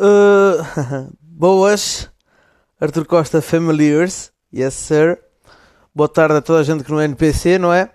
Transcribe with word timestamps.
Uh, 0.00 1.12
boas, 1.20 2.08
Arthur 2.80 3.04
Costa 3.04 3.42
Familiars, 3.42 4.32
yes 4.50 4.72
sir. 4.72 5.20
Boa 5.94 6.08
tarde 6.08 6.36
a 6.36 6.40
toda 6.40 6.60
a 6.60 6.62
gente 6.62 6.82
que 6.82 6.90
não 6.90 6.98
é 6.98 7.04
NPC, 7.04 7.58
não 7.58 7.70
é? 7.70 7.92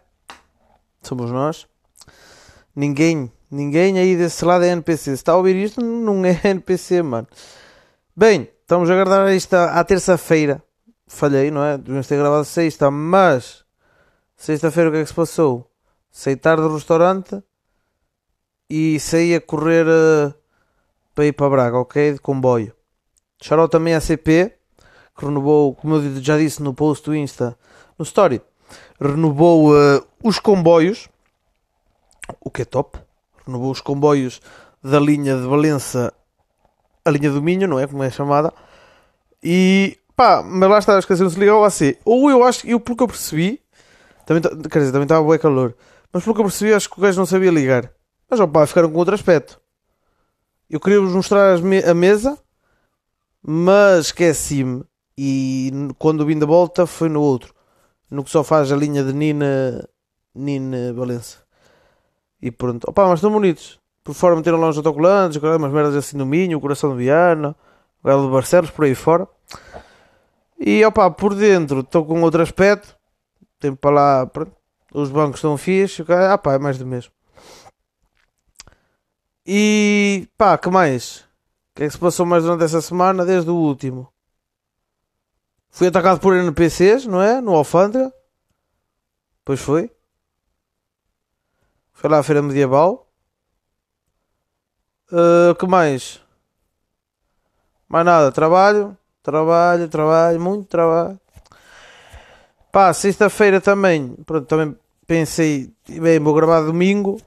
Somos 1.02 1.32
nós. 1.32 1.66
Ninguém, 2.76 3.32
ninguém 3.50 3.98
aí 3.98 4.16
desse 4.16 4.46
lado 4.46 4.66
é 4.66 4.68
NPC. 4.68 5.04
Se 5.04 5.12
está 5.14 5.32
a 5.32 5.38
ouvir 5.38 5.56
isto, 5.56 5.82
não 5.82 6.24
é 6.24 6.40
NPC, 6.46 7.02
mano. 7.02 7.28
Bem, 8.16 8.52
estamos 8.62 8.88
a 8.88 8.94
aguardar 8.94 9.34
isto 9.34 9.56
à 9.56 9.84
terça-feira. 9.84 10.62
Falhei, 11.08 11.50
não 11.50 11.64
é? 11.64 11.76
Devíamos 11.76 12.06
ter 12.06 12.18
gravado 12.18 12.46
sexta, 12.46 12.92
mas 12.92 13.66
sexta-feira 14.38 14.90
o 14.90 14.94
que 14.94 15.00
é 15.00 15.02
que 15.02 15.10
se 15.10 15.16
passou? 15.16 15.72
Saí 16.12 16.36
tarde 16.36 16.62
do 16.62 16.76
restaurante 16.76 17.42
e 18.70 19.00
saí 19.00 19.34
a 19.34 19.42
correr 19.42 19.88
uh, 19.88 20.45
para 21.16 21.26
ir 21.26 21.32
para 21.32 21.50
Braga, 21.50 21.78
ok? 21.80 22.14
De 22.14 22.20
comboio. 22.20 22.74
Charou 23.42 23.70
também 23.70 23.96
a 23.96 24.02
CP, 24.02 24.54
que 25.18 25.26
renovou, 25.26 25.74
como 25.74 25.96
eu 25.96 26.22
já 26.22 26.38
disse 26.38 26.62
no 26.62 26.74
post 26.74 27.06
do 27.06 27.16
Insta, 27.16 27.58
no 27.98 28.04
Story, 28.04 28.42
renovou 29.00 29.72
uh, 29.72 30.06
os 30.22 30.40
comboios, 30.40 31.10
o 32.42 32.52
que 32.52 32.64
é 32.64 32.66
top. 32.66 33.00
Renovou 33.48 33.72
os 33.72 33.82
comboios 33.82 34.42
da 34.84 35.00
linha 35.00 35.36
de 35.38 35.48
Valença, 35.48 36.14
a 37.04 37.10
linha 37.10 37.32
do 37.32 37.42
Minho, 37.42 37.68
não 37.68 37.80
é? 37.80 37.88
Como 37.88 38.04
é 38.04 38.10
chamada. 38.10 38.54
E 39.42 39.98
pá, 40.16 40.44
mas 40.44 40.70
lá 40.70 40.80
está, 40.80 41.00
esqueci 41.00 41.26
de 41.26 41.40
ligar 41.40 41.54
ao 41.54 41.64
AC. 41.64 41.98
Ou 42.04 42.30
eu 42.30 42.44
acho, 42.44 42.68
eu 42.68 42.80
pelo 42.80 42.98
que 42.98 43.04
eu 43.04 43.08
percebi, 43.08 43.62
também, 44.26 44.42
quer 44.42 44.80
dizer, 44.80 44.92
também 44.92 45.04
estava 45.04 45.28
bem 45.28 45.40
calor, 45.40 45.76
mas 46.12 46.24
pelo 46.24 46.36
que 46.36 46.42
eu 46.42 46.46
percebi, 46.46 46.74
acho 46.74 46.90
que 46.90 46.98
o 46.98 47.02
gajo 47.02 47.20
não 47.20 47.26
sabia 47.26 47.52
ligar. 47.52 47.92
Mas 48.30 48.40
opá, 48.40 48.66
ficaram 48.66 48.90
com 48.90 48.98
outro 48.98 49.14
aspecto. 49.14 49.62
Eu 50.70 50.80
queria 50.80 51.00
vos 51.00 51.12
mostrar 51.12 51.58
a 51.58 51.94
mesa, 51.94 52.38
mas 53.42 54.08
esqueci-me. 54.08 54.84
E 55.18 55.72
quando 55.98 56.26
vim 56.26 56.38
da 56.38 56.46
volta 56.46 56.86
foi 56.86 57.08
no 57.08 57.22
outro. 57.22 57.54
No 58.10 58.24
que 58.24 58.30
só 58.30 58.44
faz 58.44 58.72
a 58.72 58.76
linha 58.76 59.04
de 59.04 59.14
Nina, 59.14 59.88
Nina 60.34 60.92
Valença. 60.94 61.40
E 62.42 62.52
pronto. 62.52 62.90
Opa, 62.90 63.08
mas 63.08 63.20
estão 63.20 63.32
bonitos. 63.32 63.80
Por 64.04 64.14
fora 64.14 64.36
meteram 64.36 64.60
lá 64.60 64.70
uns 64.70 64.78
autocolantes, 64.78 65.42
umas 65.42 65.72
merdas 65.72 65.96
assim 65.96 66.18
no 66.18 66.26
Minho, 66.26 66.58
o 66.58 66.62
coração 66.62 66.92
de 66.92 66.98
Viana, 66.98 67.56
o 68.04 68.08
galo 68.08 68.26
de 68.26 68.32
Barcelos, 68.32 68.70
por 68.70 68.86
aí 68.86 68.96
fora. 68.96 69.28
E 70.60 70.84
opa, 70.86 71.10
por 71.12 71.36
dentro 71.36 71.80
estou 71.82 72.06
com 72.06 72.22
outro 72.22 72.42
aspecto. 72.42 72.96
Tem 73.60 73.74
para 73.74 73.92
lá, 73.92 74.26
pronto. 74.26 74.52
Os 74.94 75.10
bancos 75.10 75.38
estão 75.38 75.58
fixos. 75.58 76.10
Ah 76.10 76.38
pá, 76.38 76.54
é 76.54 76.60
mais 76.60 76.78
do 76.78 76.86
mesmo. 76.86 77.12
E 79.46 80.28
pá, 80.38 80.58
que 80.58 80.70
mais? 80.70 81.20
O 81.20 81.26
que 81.76 81.84
é 81.84 81.86
que 81.88 81.94
se 81.94 82.00
passou 82.00 82.26
mais 82.26 82.44
durante 82.44 82.64
essa 82.64 82.82
semana, 82.82 83.26
desde 83.26 83.50
o 83.50 83.56
último? 83.56 84.12
Fui 85.70 85.88
atacado 85.88 86.20
por 86.20 86.36
NPCs, 86.36 87.06
não 87.06 87.22
é? 87.22 87.42
No 87.42 87.54
Alfândega. 87.54 88.12
Pois 89.44 89.60
foi. 89.60 89.92
Foi 91.94 92.10
lá 92.10 92.20
à 92.20 92.24
Feira 92.24 92.42
Medieval. 92.42 93.08
Uh, 95.12 95.54
que 95.56 95.68
mais? 95.68 96.22
Mais 97.88 98.06
nada. 98.06 98.32
Trabalho. 98.32 98.98
Trabalho, 99.22 99.90
trabalho. 99.90 100.42
Muito 100.42 100.68
trabalho. 100.68 101.20
Pá, 102.72 102.94
sexta-feira 102.94 103.62
também. 103.62 104.16
Pronto, 104.26 104.48
também 104.48 104.76
pensei. 105.06 105.72
Bem, 105.88 106.20
vou 106.20 106.34
gravar 106.34 106.62
domingo 106.62 107.22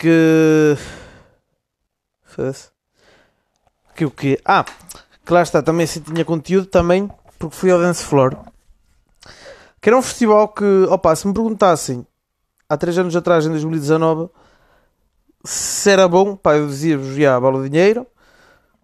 que. 0.00 0.76
Que 3.94 4.04
o 4.06 4.10
quê? 4.10 4.40
Ah, 4.46 4.64
que 5.26 5.32
lá 5.32 5.42
está, 5.42 5.62
também 5.62 5.86
se 5.86 6.00
tinha 6.00 6.24
conteúdo 6.24 6.66
também, 6.66 7.10
porque 7.38 7.54
fui 7.54 7.70
ao 7.70 7.78
Dance 7.78 8.02
Floor. 8.02 8.34
Que 9.80 9.90
era 9.90 9.98
um 9.98 10.02
festival 10.02 10.48
que, 10.48 10.64
opa, 10.88 11.14
se 11.14 11.26
me 11.26 11.34
perguntassem 11.34 12.06
há 12.66 12.76
3 12.76 12.98
anos 12.98 13.16
atrás, 13.16 13.44
em 13.44 13.50
2019, 13.50 14.30
se 15.44 15.90
era 15.90 16.08
bom, 16.08 16.34
pá, 16.34 16.56
eu 16.56 16.66
dizia-vos, 16.66 17.14
já, 17.14 17.38
vale 17.38 17.58
o 17.58 17.68
dinheiro, 17.68 18.06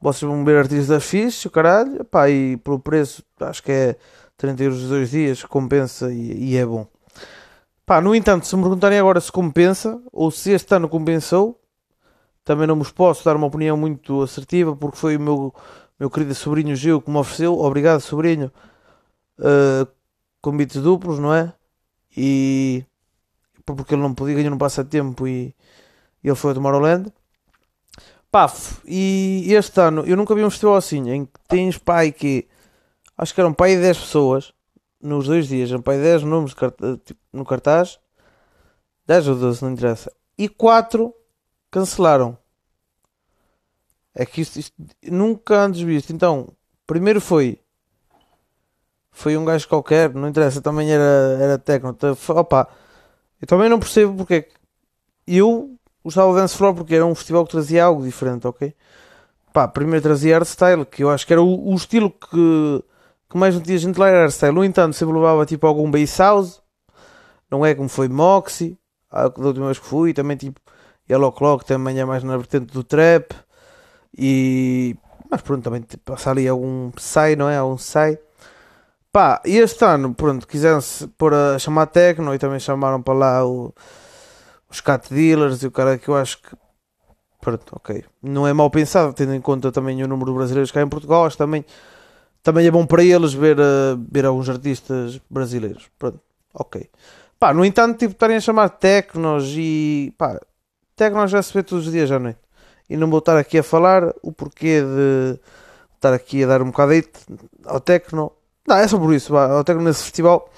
vocês 0.01 0.31
vão 0.31 0.45
ver 0.45 0.59
artistas 0.59 1.05
fixos, 1.05 1.47
o 1.47 1.51
caralho, 1.51 2.05
pá, 2.05 2.29
e 2.29 2.59
pelo 2.59 2.79
preço, 2.79 3.23
acho 3.41 3.63
que 3.63 3.73
é 3.73 3.97
30 4.37 4.65
euros 4.65 4.83
os 4.83 4.89
dois 4.91 5.11
dias, 5.11 5.43
compensa 5.45 6.13
e, 6.13 6.51
e 6.51 6.57
é 6.57 6.67
bom. 6.67 6.87
Pá, 7.87 8.01
no 8.01 8.17
entanto, 8.17 8.49
se 8.49 8.57
me 8.57 8.63
perguntarem 8.63 8.99
agora 8.99 9.21
se 9.21 9.31
compensa 9.31 10.03
ou 10.13 10.29
se 10.33 10.51
este 10.51 10.75
ano 10.75 10.89
compensou, 10.89 11.61
também 12.45 12.67
não 12.67 12.77
vos 12.77 12.91
posso 12.91 13.25
dar 13.25 13.37
uma 13.37 13.47
opinião 13.47 13.77
muito 13.77 14.23
assertiva 14.23 14.75
porque 14.75 14.97
foi 14.97 15.17
o 15.17 15.21
meu, 15.21 15.55
meu 15.99 16.11
querido 16.11 16.35
sobrinho 16.35 16.75
Gil 16.75 17.01
que 17.01 17.09
me 17.09 17.17
ofereceu. 17.17 17.57
Obrigado, 17.61 18.01
sobrinho. 18.01 18.51
Uh, 19.39 19.87
convites 20.43 20.83
duplos, 20.83 21.21
não 21.21 21.33
é? 21.33 21.53
E 22.17 22.85
porque 23.65 23.95
ele 23.95 24.03
não 24.03 24.15
podia 24.15 24.35
ganhar 24.35 24.53
um 24.53 24.59
passatempo 24.59 25.27
e, 25.29 25.55
ele 26.25 26.35
foi 26.35 26.51
a 26.51 26.55
Tomorrowland. 26.55 27.13
Pá, 28.33 28.53
e 28.85 29.47
este 29.55 29.81
ano 29.81 30.03
eu 30.05 30.17
nunca 30.17 30.35
vi 30.35 30.45
um 30.45 30.51
festival 30.51 30.75
assim 30.75 31.09
em 31.11 31.25
que 31.25 31.41
tens 31.47 31.79
pai 31.79 32.11
que 32.11 32.49
acho 33.17 33.33
que 33.33 33.41
eram 33.41 33.53
pai 33.53 33.77
de 33.77 33.83
10 33.83 33.99
pessoas 33.99 34.53
nos 35.01 35.27
dois 35.27 35.49
dias, 35.49 35.71
um 35.73 35.81
pai 35.81 35.99
10 35.99 36.23
nomes 36.23 36.55
tipo, 37.05 37.21
no 37.33 37.45
cartaz, 37.45 37.99
10 39.07 39.29
ou 39.29 39.37
12, 39.37 39.63
não 39.63 39.73
interessa, 39.73 40.13
e 40.37 40.49
4 40.49 41.15
cancelaram. 41.71 42.37
É 44.15 44.25
que 44.25 44.41
isto, 44.41 44.59
isto, 44.59 44.75
nunca 45.05 45.61
antes 45.63 45.81
visto. 45.83 46.11
Então, 46.11 46.49
primeiro 46.87 47.21
foi 47.21 47.61
foi 49.11 49.37
um 49.37 49.45
gajo 49.45 49.67
qualquer, 49.69 50.13
não 50.13 50.29
interessa, 50.29 50.61
também 50.61 50.91
era, 50.91 51.39
era 51.41 51.59
técnico. 51.59 51.99
Opa, 52.33 52.69
eu 53.41 53.47
também 53.47 53.69
não 53.69 53.79
percebo 53.79 54.15
porque 54.15 54.35
é 54.35 54.49
eu 55.27 55.77
gostava 56.05 56.33
de 56.33 56.39
Dance 56.39 56.57
Floor 56.57 56.75
porque 56.75 56.95
era 56.95 57.05
um 57.05 57.15
festival 57.15 57.45
que 57.45 57.51
trazia 57.51 57.85
algo 57.85 58.05
diferente, 58.05 58.47
ok? 58.47 58.75
Pá, 59.53 59.67
primeiro 59.67 60.03
trazia 60.03 60.37
art 60.37 60.47
style, 60.47 60.85
que 60.85 61.03
eu 61.03 61.11
acho 61.11 61.27
que 61.27 61.33
era 61.33 61.43
o, 61.43 61.73
o 61.73 61.75
estilo 61.75 62.11
que 62.11 62.85
que 63.29 63.37
mais 63.37 63.55
não 63.55 63.63
tinha 63.63 63.79
gente 63.79 63.99
lá 63.99 64.09
era 64.09 64.31
style. 64.31 64.55
No 64.55 64.65
entanto, 64.65 64.95
sempre 64.95 65.15
levava 65.15 65.45
tipo 65.47 65.67
algum 65.67 65.91
bass 65.91 66.19
house, 66.19 66.63
não 67.51 67.65
é 67.65 67.75
como 67.75 67.89
foi 67.89 68.09
Moxie, 68.09 68.79
da 69.11 69.47
última 69.47 69.67
vez 69.67 69.79
que 69.79 69.87
fui, 69.87 70.13
também 70.13 70.37
tipo 70.37 70.61
Yellow 71.09 71.33
Clock 71.33 71.65
também 71.65 71.99
é 72.01 72.05
mais 72.05 72.23
na 72.25 72.37
vertente 72.37 72.73
do 72.73 72.83
trap 72.83 73.33
e 74.17 74.97
mas 75.31 75.43
pronto, 75.43 75.65
também 75.65 75.83
tipo, 75.83 76.13
passa 76.13 76.31
ali 76.31 76.47
algum 76.47 76.91
sai, 76.97 77.37
não 77.37 77.49
é? 77.49 77.57
Algum 77.57 77.79
sai. 77.79 78.19
Pá, 79.13 79.41
e 79.45 79.57
este 79.57 79.85
ano, 79.85 80.15
pronto, 80.15 80.47
quiseram-se 80.47 81.07
pôr 81.09 81.35
a 81.35 81.59
chamar 81.59 81.87
Tecno 81.87 82.35
e 82.35 82.39
também 82.39 82.61
chamaram 82.61 83.03
para 83.03 83.15
lá 83.15 83.47
o, 83.47 83.75
os 84.71 84.81
cat 84.81 85.13
dealers 85.13 85.63
e 85.63 85.67
o 85.67 85.71
cara 85.71 85.99
que 85.99 86.09
eu 86.09 86.17
acho 86.17 86.41
que 86.43 86.57
pronto, 87.41 87.65
ok. 87.77 88.05
Não 88.23 88.47
é 88.47 88.53
mal 88.53 88.71
pensado, 88.71 89.13
tendo 89.15 89.35
em 89.35 89.41
conta 89.41 89.73
também 89.73 90.03
o 90.03 90.09
número 90.09 90.33
de 90.33 90.37
brasileiros 90.37 90.71
que 90.71 90.79
há 90.79 90.83
em 90.83 90.89
Portugal, 90.89 91.25
acho 91.27 91.39
também 91.39 91.65
também 92.47 92.65
é 92.65 92.71
bom 92.71 92.87
para 92.87 93.03
eles 93.03 93.35
ver, 93.35 93.59
uh, 93.59 94.01
ver 94.09 94.25
alguns 94.25 94.49
artistas 94.49 95.21
brasileiros. 95.29 95.91
Pronto, 95.99 96.21
ok. 96.55 96.89
Pá, 97.41 97.53
no 97.53 97.65
entanto, 97.65 97.99
tipo, 97.99 98.13
estarem 98.13 98.37
a 98.37 98.41
chamar 98.41 98.69
Tecnos 98.69 99.53
e. 99.57 100.15
pá, 100.17 100.41
Tecnos 100.95 101.33
já 101.33 101.43
se 101.43 101.53
vê 101.53 101.65
todos 101.65 101.87
os 101.87 101.93
dias 101.93 102.09
à 102.13 102.21
noite. 102.21 102.39
E 102.89 102.97
não 102.97 103.11
vou 103.11 103.19
estar 103.19 103.37
aqui 103.37 103.59
a 103.59 103.65
falar 103.65 104.15
o 104.23 104.31
porquê 104.31 104.81
de 104.81 105.41
estar 105.97 106.15
aqui 106.15 106.45
a 106.45 106.47
dar 106.47 106.63
um 106.63 106.67
bocado 106.67 106.93
ao 107.65 107.81
Tecno. 107.81 108.31
Não, 108.65 108.77
é 108.77 108.87
só 108.87 108.97
por 108.97 109.13
isso, 109.13 109.33
pá, 109.33 109.51
ao 109.51 109.65
Tecno 109.65 109.83
nesse 109.83 110.05
festival. 110.05 110.49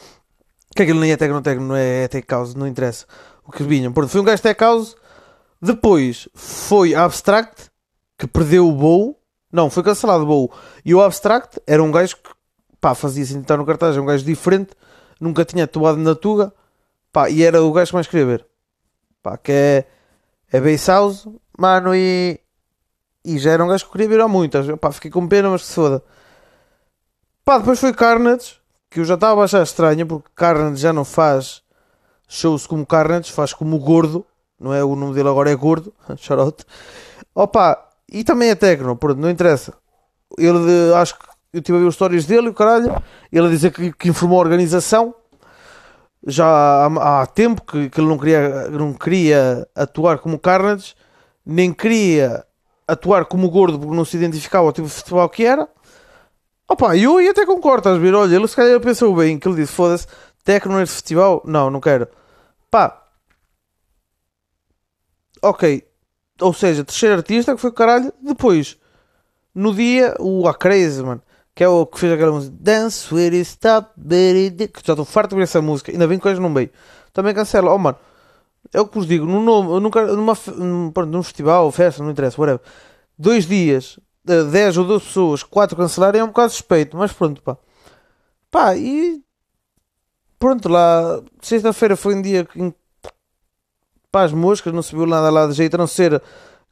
Que 0.77 0.83
aquilo 0.83 1.01
nem 1.01 1.13
é 1.13 1.17
Tecno, 1.17 1.41
Tecno, 1.41 1.75
é, 1.75 2.05
é 2.05 2.09
Tech 2.09 2.27
House, 2.31 2.55
não 2.55 2.67
interessa. 2.67 3.07
O 3.47 3.51
que 3.51 3.63
vinham. 3.63 3.95
Pronto, 3.95 4.11
foi 4.11 4.21
um 4.21 4.25
gajo 4.25 4.43
Tech 4.43 4.61
House. 4.61 4.95
Depois 5.59 6.29
foi 6.35 6.95
Abstract, 6.95 7.71
que 8.19 8.27
perdeu 8.27 8.69
o 8.69 8.77
voo 8.77 9.18
não, 9.53 9.71
foi 9.71 9.83
cancelado 9.83 10.29
o. 10.31 10.51
E 10.85 10.95
o 10.95 11.03
Abstract 11.03 11.61
era 11.67 11.83
um 11.83 11.91
gajo 11.91 12.17
que 12.17 12.31
pá, 12.81 12.95
fazia 12.95 13.25
assim 13.25 13.41
estar 13.41 13.57
no 13.57 13.67
cartaz, 13.67 13.97
é 13.97 14.01
um 14.01 14.07
gajo 14.07 14.25
diferente, 14.25 14.71
nunca 15.21 15.45
tinha 15.45 15.65
atuado 15.65 15.99
na 15.99 16.15
Tuga, 16.15 16.53
pá, 17.13 17.31
e 17.31 17.43
era 17.43 17.63
o 17.63 17.73
gajo 17.73 17.91
que 17.91 17.95
mais 17.95 18.07
queria 18.07 18.27
ver. 18.27 18.47
Pá, 19.23 19.37
que 19.37 19.53
é, 19.53 19.85
é 20.53 20.61
Bass 20.61 20.87
House, 20.87 21.29
mano, 21.59 21.95
e, 21.95 22.39
e 23.25 23.39
já 23.39 23.53
era 23.53 23.65
um 23.65 23.69
gajo 23.69 23.87
que 23.87 23.93
queria 23.93 24.09
ver 24.09 24.21
há 24.21 24.29
muito. 24.29 24.59
Pá, 24.79 24.93
fiquei 24.93 25.11
com 25.11 25.27
pena, 25.27 25.51
mas 25.51 25.63
que 25.63 25.69
se 25.69 25.75
foda. 25.75 26.03
Pá, 27.45 27.59
depois 27.59 27.81
foi 27.81 27.93
Carnage, 27.95 28.57
que 28.91 29.01
eu 29.01 29.05
já 29.05 29.15
estava 29.15 29.41
a 29.41 29.45
achar 29.45 29.63
estranho, 29.63 30.07
porque 30.07 30.29
Carnage 30.35 30.83
já 30.83 30.93
não 30.93 31.05
faz 31.05 31.63
shows 32.29 32.67
como 32.67 32.85
Carnage, 32.87 33.33
faz 33.33 33.55
como 33.55 33.77
o 33.77 33.79
Gordo, 33.79 34.25
não 34.61 34.75
é? 34.75 34.85
O 34.85 34.95
nome 34.95 35.15
dele 35.15 35.29
agora 35.29 35.51
é 35.51 35.57
Gordo, 35.57 35.93
charote. 36.17 36.65
Opa, 37.35 37.88
e 38.11 38.25
também 38.25 38.51
é 38.51 38.55
Tecno, 38.55 38.97
pronto, 38.97 39.21
não 39.21 39.31
interessa. 39.31 39.75
Ele, 40.37 40.95
acho 40.95 41.19
que 41.19 41.25
eu 41.53 41.63
tive 41.63 41.79
a 41.79 41.81
ver 41.81 41.87
os 41.87 41.95
stories 41.95 42.27
dele, 42.27 42.49
o 42.49 42.55
caralho. 42.55 43.03
Ele 43.33 43.47
a 43.47 43.51
dizer 43.51 43.73
que, 43.73 43.93
que 43.93 44.09
informou 44.09 44.39
a 44.39 44.43
organização 44.43 45.15
já 46.27 46.47
há, 46.47 47.23
há 47.23 47.27
tempo 47.27 47.63
que, 47.63 47.89
que, 47.89 48.01
ele 48.01 48.09
não 48.09 48.19
queria, 48.19 48.69
não 48.71 48.93
queria 48.93 49.67
atuar 49.75 50.19
como 50.19 50.39
Carnage, 50.39 50.95
nem 51.45 51.73
queria 51.73 52.45
atuar 52.87 53.25
como 53.27 53.51
gordo 53.51 53.79
porque 53.79 53.95
não 53.95 54.05
se 54.05 54.17
identificava 54.17 54.67
ao 54.67 54.73
tipo 54.73 54.89
de 54.89 54.95
festival 54.95 55.29
que 55.29 55.45
era. 55.45 55.69
Opa, 56.69 56.97
eu 56.97 57.21
ia 57.21 57.31
até 57.31 57.47
concordo, 57.47 57.79
estás 57.79 57.97
a 57.97 57.99
ver? 57.99 58.15
Olha, 58.15 58.37
ele 58.37 58.49
se 58.49 58.57
calhar 58.57 58.81
pensou 58.81 59.15
bem 59.17 59.39
que 59.39 59.49
ele 59.49 59.57
disse: 59.57 59.73
foda-se, 59.73 60.07
tecno 60.45 60.79
neste 60.79 60.95
festival? 60.95 61.43
Não, 61.47 61.71
não 61.71 61.81
quero. 61.81 62.09
Pá, 62.71 63.07
ok. 65.43 65.88
Ou 66.41 66.53
seja, 66.53 66.85
terceiro 66.85 67.17
artista 67.17 67.55
que 67.55 67.61
foi 67.61 67.71
o 67.71 67.73
caralho. 67.73 68.13
Depois, 68.23 68.77
no 69.55 69.75
dia, 69.75 70.15
o 70.19 70.47
A 70.49 70.55
Crazy, 70.55 71.03
mano. 71.03 71.23
Que 71.55 71.65
é 71.65 71.69
o 71.69 71.85
que 71.85 71.99
fez 71.99 72.13
aquela 72.13 72.31
música 72.31 72.57
Dance 72.61 73.13
with 73.13 73.33
it, 73.33 73.41
stop 73.41 73.91
it, 74.13 74.69
que 74.69 74.81
já 74.85 74.93
estou 74.93 75.05
farto 75.05 75.31
de 75.31 75.37
ver 75.37 75.43
essa 75.43 75.61
música. 75.61 75.91
Ainda 75.91 76.07
bem 76.07 76.19
que 76.19 76.29
hoje 76.29 76.41
não 76.41 76.55
veio. 76.55 76.71
Também 77.13 77.35
cancela. 77.35 77.73
Oh, 77.73 77.79
mano. 77.79 77.99
É 78.73 78.81
o 78.81 78.87
que 78.87 78.95
vos 78.95 79.07
digo. 79.07 79.27
Num, 79.27 79.43
num, 79.43 79.81
nunca, 79.81 80.07
numa, 80.07 80.37
num, 80.57 80.91
pronto, 80.93 81.11
num 81.11 81.23
festival, 81.23 81.71
festa, 81.73 82.03
não 82.03 82.11
interessa, 82.11 82.41
whatever. 82.41 82.61
Dois 83.19 83.47
dias, 83.47 83.99
10 84.25 84.77
ou 84.77 84.85
12 84.85 85.05
pessoas, 85.07 85.43
4 85.43 85.77
cancelarem 85.77 86.21
é 86.21 86.25
um 86.25 86.29
bocado 86.29 86.53
suspeito. 86.53 86.97
Mas 86.97 87.13
pronto, 87.13 87.43
pá. 87.43 87.57
Pá, 88.51 88.77
e... 88.77 89.23
Pronto, 90.39 90.69
lá... 90.69 91.21
Sexta-feira 91.43 91.97
foi 91.97 92.15
um 92.15 92.23
dia 92.23 92.47
em 92.55 92.73
pá, 94.11 94.25
as 94.25 94.33
moscas, 94.33 94.73
não 94.73 94.83
se 94.83 94.95
viu 94.95 95.07
nada 95.07 95.31
lá 95.31 95.47
de 95.47 95.53
jeito 95.53 95.75
a 95.75 95.79
não 95.79 95.87
ser 95.87 96.23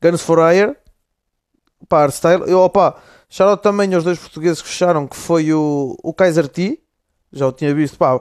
Guns 0.03 0.23
for 0.23 0.39
Hire, 0.39 0.77
pá, 1.89 2.01
Hardstyle. 2.01 2.45
Eu, 2.47 2.61
opá, 2.61 2.97
shout 3.29 3.63
também 3.63 3.93
aos 3.95 4.05
dois 4.05 4.19
portugueses 4.19 4.63
que 4.63 4.69
fecharam, 4.69 5.07
que 5.07 5.17
foi 5.17 5.53
o, 5.53 5.97
o 6.03 6.13
Kaiser 6.15 6.49
T, 6.49 6.81
já 7.33 7.47
o 7.47 7.53
tinha 7.53 7.75
visto, 7.75 7.99
pá, 7.99 8.21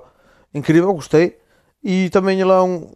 incrível, 0.54 0.94
gostei. 0.94 1.38
E 1.84 2.10
também 2.10 2.44
lá 2.44 2.64
um, 2.64 2.92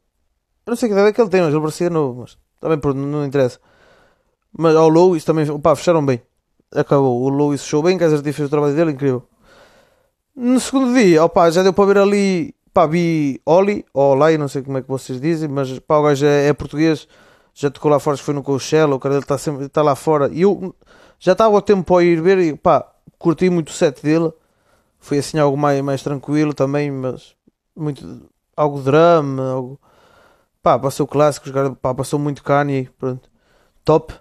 eu 0.69 0.71
não 0.71 0.75
sei 0.75 0.87
que 0.87 0.93
ideia 0.93 1.07
é 1.07 1.13
que 1.13 1.19
ele 1.19 1.29
tem, 1.29 1.41
mas 1.41 1.51
ele 1.51 1.61
parecia 1.61 1.89
novo, 1.89 2.21
mas 2.21 2.37
também 2.59 2.77
pronto, 2.77 2.97
não 2.97 3.25
interessa. 3.25 3.59
Mas 4.55 4.75
ao 4.75 4.89
Louis 4.89 5.23
também, 5.23 5.45
pá, 5.59 5.75
fecharam 5.75 6.05
bem. 6.05 6.21
Acabou, 6.71 7.23
o 7.23 7.29
Louis 7.29 7.61
fechou 7.61 7.81
bem, 7.81 7.97
Kaiser 7.97 8.21
T 8.21 8.31
fez 8.31 8.47
o 8.47 8.51
trabalho 8.51 8.75
dele, 8.75 8.91
incrível. 8.91 9.27
No 10.35 10.59
segundo 10.59 10.93
dia, 10.93 11.23
opá, 11.23 11.49
já 11.49 11.63
deu 11.63 11.73
para 11.73 11.85
ver 11.85 11.97
ali 11.97 12.55
Pá, 12.73 12.85
vi 12.85 13.41
Oli, 13.45 13.85
ou 13.93 14.13
Olay, 14.13 14.37
não 14.37 14.47
sei 14.47 14.61
como 14.61 14.77
é 14.77 14.81
que 14.81 14.87
vocês 14.87 15.19
dizem, 15.19 15.49
mas 15.49 15.79
pá, 15.79 15.97
o 15.97 16.03
gajo 16.03 16.25
é, 16.25 16.47
é 16.47 16.53
português, 16.53 17.07
já 17.53 17.69
tocou 17.69 17.91
lá 17.91 17.99
fora, 17.99 18.17
foi 18.17 18.33
no 18.33 18.43
Coachella, 18.43 18.95
o 18.95 18.99
cara 18.99 19.15
dele 19.19 19.25
está 19.25 19.35
está 19.63 19.81
lá 19.81 19.95
fora. 19.95 20.29
E 20.31 20.41
eu 20.41 20.75
já 21.19 21.33
estava 21.33 21.55
ao 21.55 21.61
tempo 21.61 21.83
para 21.83 22.03
ir 22.03 22.21
ver 22.21 22.37
e 22.39 22.55
pá, 22.55 22.85
curti 23.17 23.49
muito 23.49 23.69
o 23.69 23.73
set 23.73 24.01
dele. 24.03 24.31
Foi 24.99 25.17
assim 25.19 25.39
algo 25.39 25.57
mais, 25.57 25.81
mais 25.81 26.03
tranquilo 26.03 26.53
também, 26.53 26.91
mas 26.91 27.35
muito, 27.75 28.29
algo 28.55 28.81
drama, 28.81 29.51
algo, 29.51 29.79
pá, 30.61 30.77
passou 30.79 31.07
clássicos, 31.07 31.51
cara, 31.51 31.71
pá, 31.71 31.93
passou 31.93 32.19
muito 32.19 32.43
Kanye, 32.43 32.89
pronto, 32.99 33.29
top. 33.85 34.13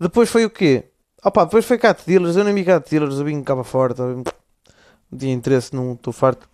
Depois 0.00 0.30
foi 0.30 0.44
o 0.44 0.50
quê? 0.50 0.90
Ah 1.22 1.30
pá, 1.30 1.44
depois 1.44 1.64
foi 1.64 1.78
Cat 1.78 2.02
Dealers, 2.06 2.36
eu 2.36 2.44
nem 2.44 2.54
vi 2.54 2.64
Cat 2.64 2.88
Dealers, 2.90 3.18
eu 3.18 3.24
vim 3.24 3.42
cá 3.42 3.54
para 3.54 3.64
fora, 3.64 3.94
tá, 3.94 4.04
não 4.04 4.24
tinha 5.18 5.34
interesse, 5.34 5.74
não 5.74 5.94
estou 5.94 6.12
farto 6.12 6.48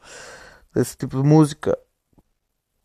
desse 0.74 0.96
tipo 0.96 1.20
de 1.20 1.28
música. 1.28 1.76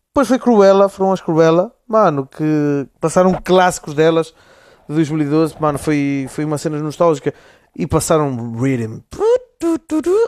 Depois 0.07 0.27
foi 0.27 0.39
Cruella, 0.39 0.87
foram 0.87 1.11
as 1.11 1.21
Cruella, 1.21 1.73
mano, 1.87 2.25
que 2.25 2.87
passaram 2.99 3.33
clássicos 3.33 3.93
delas 3.93 4.33
de 4.87 4.95
2012, 4.95 5.55
mano, 5.59 5.77
foi, 5.77 6.27
foi 6.29 6.45
uma 6.45 6.57
cena 6.57 6.79
nostálgica 6.79 7.33
e 7.75 7.85
passaram 7.85 8.53
Rhythm. 8.53 8.99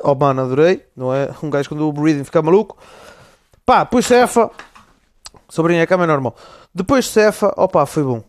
Oh, 0.03 0.15
mano, 0.15 0.41
adorei, 0.41 0.85
não 0.95 1.13
é? 1.13 1.33
Um 1.41 1.49
gajo 1.49 1.69
quando 1.69 1.87
o 1.87 2.03
Rhythm 2.03 2.23
fica 2.23 2.41
maluco. 2.41 2.77
Pá, 3.65 3.83
depois 3.83 4.05
Cefa, 4.05 4.51
sobrinha 5.49 5.83
a 5.83 5.87
cama 5.87 6.03
é 6.03 6.07
normal. 6.07 6.35
Depois 6.73 7.07
Cefa, 7.07 7.53
opá, 7.57 7.85
foi 7.85 8.03
bom. 8.03 8.23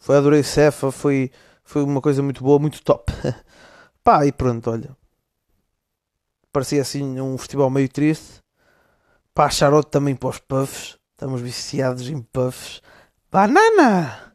Foi, 0.00 0.16
adorei 0.16 0.42
Cefa, 0.42 0.90
foi, 0.90 1.30
foi 1.64 1.82
uma 1.82 2.00
coisa 2.00 2.22
muito 2.22 2.42
boa, 2.42 2.58
muito 2.58 2.82
top. 2.82 3.12
Pá, 4.04 4.26
e 4.26 4.32
pronto, 4.32 4.70
olha. 4.70 4.96
Parecia 6.52 6.82
assim 6.82 7.20
um 7.20 7.38
festival 7.38 7.70
meio 7.70 7.88
triste. 7.88 8.43
Pá, 9.34 9.50
charote 9.50 9.90
também 9.90 10.14
para 10.14 10.28
os 10.28 10.38
puffs. 10.38 10.96
Estamos 11.12 11.40
viciados 11.40 12.08
em 12.08 12.22
puffs. 12.22 12.80
Banana! 13.32 14.32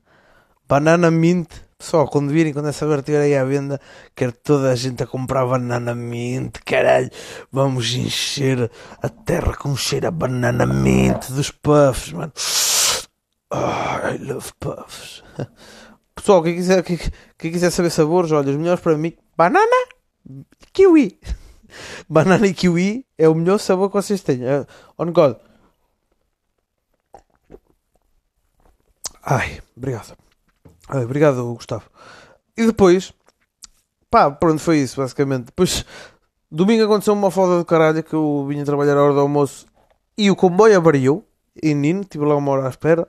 Banana 0.67 1.09
Mint. 1.09 1.47
Pessoal, 1.77 2.09
quando 2.09 2.33
virem, 2.33 2.51
quando 2.51 2.67
essa 2.67 2.85
estiver 2.85 3.21
aí 3.21 3.37
à 3.37 3.45
venda, 3.45 3.79
quero 4.13 4.33
toda 4.33 4.69
a 4.69 4.75
gente 4.75 5.01
a 5.01 5.07
comprar 5.07 5.45
banana 5.45 5.95
mint, 5.95 6.59
caralho. 6.65 7.09
Vamos 7.49 7.93
encher 7.93 8.69
a 9.01 9.07
terra 9.07 9.53
com 9.55 9.77
cheiro 9.77 10.07
a 10.07 10.11
banana 10.11 10.65
mint 10.65 11.31
dos 11.31 11.49
puffs, 11.49 12.11
mano. 12.11 12.33
Oh, 13.49 14.13
I 14.13 14.17
love 14.17 14.51
puffs. 14.59 15.23
Pessoal, 16.13 16.43
quem 16.43 16.55
quiser, 16.55 16.83
quem 16.83 17.51
quiser 17.53 17.71
saber 17.71 17.91
sabores, 17.91 18.33
olha, 18.33 18.49
os 18.49 18.57
melhores 18.57 18.81
para 18.81 18.97
mim, 18.97 19.15
banana, 19.37 19.87
kiwi. 20.73 21.17
Banana 22.09 22.47
e 22.47 22.53
kiwi 22.53 23.05
é 23.17 23.27
o 23.27 23.35
melhor 23.35 23.59
sabor 23.59 23.89
que 23.89 23.95
vocês 23.95 24.21
têm. 24.21 24.43
É, 24.45 24.65
on 24.97 25.11
God. 25.11 25.37
Ai, 29.23 29.61
obrigado. 29.75 30.17
Ai, 30.87 31.03
obrigado, 31.03 31.53
Gustavo. 31.53 31.89
E 32.57 32.65
depois, 32.65 33.13
pá, 34.09 34.31
pronto, 34.31 34.59
foi 34.59 34.79
isso, 34.79 34.99
basicamente. 34.99 35.45
Depois, 35.45 35.85
domingo 36.51 36.83
aconteceu 36.83 37.13
uma 37.13 37.29
foda 37.29 37.57
do 37.57 37.65
caralho 37.65 38.03
que 38.03 38.13
eu 38.13 38.45
vinha 38.47 38.65
trabalhar 38.65 38.97
a 38.97 39.03
hora 39.03 39.13
do 39.13 39.19
almoço 39.19 39.65
e 40.17 40.31
o 40.31 40.35
comboio 40.35 40.75
avariou 40.75 41.25
em 41.61 41.75
Nino, 41.75 42.01
estive 42.01 42.25
lá 42.25 42.35
uma 42.35 42.51
hora 42.51 42.65
à 42.67 42.69
espera. 42.69 43.07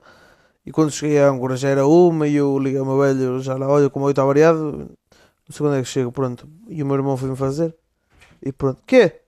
E 0.65 0.71
quando 0.71 0.91
cheguei 0.91 1.19
à 1.19 1.29
Âncora 1.29 1.55
já 1.55 1.69
era 1.69 1.85
uma 1.87 2.27
e 2.27 2.35
eu 2.35 2.57
liguei 2.59 2.79
ao 2.79 2.85
meu 2.85 2.99
velho, 2.99 3.39
já 3.41 3.55
lá, 3.55 3.67
olha, 3.67 3.87
o 3.87 3.89
comboio 3.89 4.11
está 4.11 4.23
variado. 4.23 4.77
Não 4.77 4.87
sei 5.49 5.65
quando 5.65 5.75
é 5.75 5.81
que 5.81 5.87
chego, 5.87 6.11
pronto. 6.11 6.47
E 6.67 6.83
o 6.83 6.85
meu 6.85 6.95
irmão 6.95 7.17
foi-me 7.17 7.35
fazer. 7.35 7.75
E 8.41 8.51
pronto. 8.51 8.81
Quê? 8.85 9.21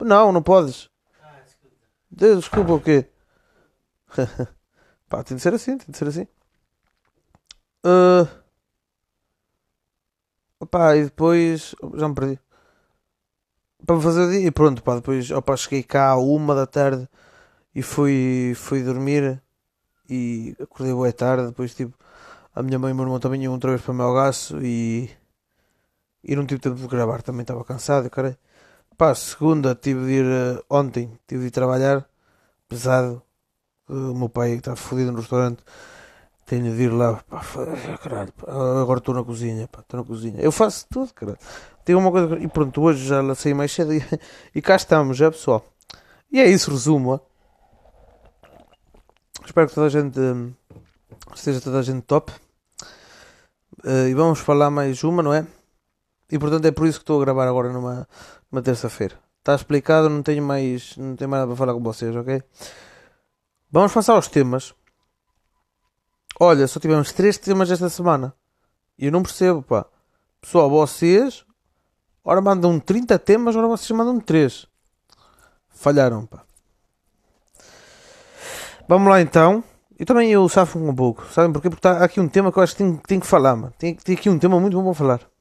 Não, 0.00 0.32
não 0.32 0.42
podes. 0.42 0.90
Ah, 1.22 1.40
desculpa. 1.44 1.76
Desculpa 2.10 2.72
o 2.72 2.80
quê? 2.80 3.06
Pá, 5.08 5.22
tem 5.22 5.36
de 5.36 5.42
ser 5.42 5.54
assim, 5.54 5.78
tem 5.78 5.90
de 5.90 5.96
ser 5.96 6.08
assim. 6.08 6.26
Uh... 7.84 8.26
E 10.96 11.04
depois. 11.04 11.74
Já 11.94 12.08
me 12.08 12.14
perdi. 12.14 12.38
Para 13.86 14.00
fazer. 14.00 14.40
E 14.40 14.50
pronto, 14.50 14.82
pá, 14.82 14.96
depois. 14.96 15.30
Opa, 15.30 15.56
cheguei 15.56 15.82
cá 15.82 16.10
à 16.10 16.16
uma 16.16 16.54
da 16.54 16.66
tarde 16.66 17.08
e 17.74 17.82
fui, 17.82 18.54
fui 18.56 18.82
dormir. 18.82 19.40
E 20.08 20.56
acordei 20.58 20.94
boa 20.94 21.12
tarde. 21.12 21.48
Depois, 21.48 21.74
tipo, 21.74 21.94
a 22.54 22.62
minha 22.62 22.78
mãe 22.78 22.90
e 22.90 22.92
o 22.92 22.96
meu 22.96 23.04
irmão 23.04 23.20
também 23.20 23.42
iam 23.42 23.52
outra 23.52 23.70
vez 23.70 23.82
para 23.82 23.92
o 23.92 23.94
meu 23.94 24.14
gasto 24.14 24.58
e 24.62 25.10
e 26.24 26.34
não 26.34 26.46
tive 26.46 26.60
tempo 26.60 26.76
de 26.76 26.86
gravar, 26.88 27.22
também 27.22 27.42
estava 27.42 27.64
cansado, 27.64 28.08
cara. 28.10 28.38
Pá, 28.96 29.14
segunda 29.14 29.74
tive 29.74 30.06
de 30.06 30.12
ir 30.12 30.24
uh, 30.24 30.64
ontem, 30.70 31.18
tive 31.26 31.42
de 31.42 31.48
ir 31.48 31.50
trabalhar, 31.50 32.08
pesado. 32.68 33.22
Uh, 33.88 34.12
o 34.12 34.18
meu 34.18 34.28
pai 34.28 34.52
está 34.52 34.74
fodido 34.74 35.12
no 35.12 35.18
restaurante, 35.18 35.62
tenho 36.46 36.74
de 36.74 36.82
ir 36.84 36.92
lá, 36.92 37.22
pá, 37.28 37.42
caralho, 38.02 38.32
pá, 38.32 38.50
agora 38.80 38.98
estou 38.98 39.14
na 39.14 39.24
cozinha, 39.24 39.68
pá, 39.68 39.80
estou 39.80 40.00
na 40.00 40.06
cozinha. 40.06 40.40
Eu 40.40 40.52
faço 40.52 40.86
tudo, 40.90 41.12
cara. 41.12 41.36
Tem 41.84 41.94
uma 41.94 42.10
coisa, 42.10 42.38
e 42.38 42.48
pronto, 42.48 42.80
hoje 42.80 43.06
já 43.06 43.34
saí 43.34 43.52
mais 43.52 43.72
cedo 43.72 43.92
e, 43.92 44.02
e 44.54 44.62
cá 44.62 44.76
estamos, 44.76 45.16
já 45.16 45.30
pessoal. 45.30 45.64
E 46.32 46.40
é 46.40 46.48
isso, 46.48 46.70
resumo. 46.70 47.10
Ó. 47.10 47.20
Espero 49.44 49.68
que 49.68 49.74
toda 49.74 49.86
a 49.86 49.90
gente 49.90 50.18
esteja 51.34 51.60
toda 51.60 51.78
a 51.78 51.82
gente 51.82 52.02
top. 52.02 52.32
Uh, 53.84 54.08
e 54.08 54.14
vamos 54.14 54.38
falar 54.38 54.70
mais 54.70 55.04
uma, 55.04 55.22
não 55.22 55.34
é? 55.34 55.46
E 56.30 56.38
portanto 56.38 56.64
é 56.66 56.70
por 56.70 56.86
isso 56.86 56.98
que 56.98 57.02
estou 57.02 57.20
a 57.20 57.24
gravar 57.24 57.46
agora 57.46 57.72
numa, 57.72 58.08
numa 58.50 58.62
terça-feira. 58.62 59.18
Está 59.38 59.54
explicado, 59.54 60.08
não 60.08 60.22
tenho 60.22 60.42
mais, 60.42 60.96
não 60.96 61.14
tenho 61.16 61.28
mais 61.30 61.42
nada 61.42 61.48
para 61.48 61.56
falar 61.56 61.74
com 61.74 61.82
vocês, 61.82 62.16
ok? 62.16 62.42
Vamos 63.70 63.92
passar 63.92 64.14
aos 64.14 64.28
temas. 64.28 64.74
Olha, 66.40 66.66
só 66.66 66.80
tivemos 66.80 67.12
três 67.12 67.36
temas 67.36 67.70
esta 67.70 67.88
semana. 67.88 68.34
E 68.98 69.06
eu 69.06 69.12
não 69.12 69.22
percebo, 69.22 69.62
pá. 69.62 69.84
Pessoal, 70.40 70.70
vocês, 70.70 71.44
ora 72.24 72.40
mandam 72.40 72.80
30 72.80 73.18
temas, 73.18 73.54
ora 73.54 73.68
vocês 73.68 73.90
mandam 73.90 74.18
3. 74.18 74.66
Falharam, 75.68 76.24
pá. 76.24 76.42
Vamos 78.88 79.08
lá 79.08 79.20
então. 79.20 79.62
E 79.98 80.04
também 80.04 80.30
eu 80.30 80.48
safo 80.48 80.78
um 80.78 80.94
pouco. 80.94 81.26
Sabem 81.32 81.52
porquê? 81.52 81.68
Porque 81.68 81.86
está 81.86 82.04
aqui 82.04 82.20
um 82.20 82.28
tema 82.28 82.50
que 82.50 82.58
eu 82.58 82.62
acho 82.62 82.72
que 82.72 82.82
tenho, 82.82 83.00
tenho 83.06 83.20
que 83.20 83.26
falar, 83.26 83.54
mano. 83.56 83.72
Tem, 83.78 83.94
tem 83.94 84.16
aqui 84.16 84.28
um 84.28 84.38
tema 84.38 84.58
muito 84.58 84.76
bom 84.76 84.84
para 84.84 84.94
falar. 84.94 85.33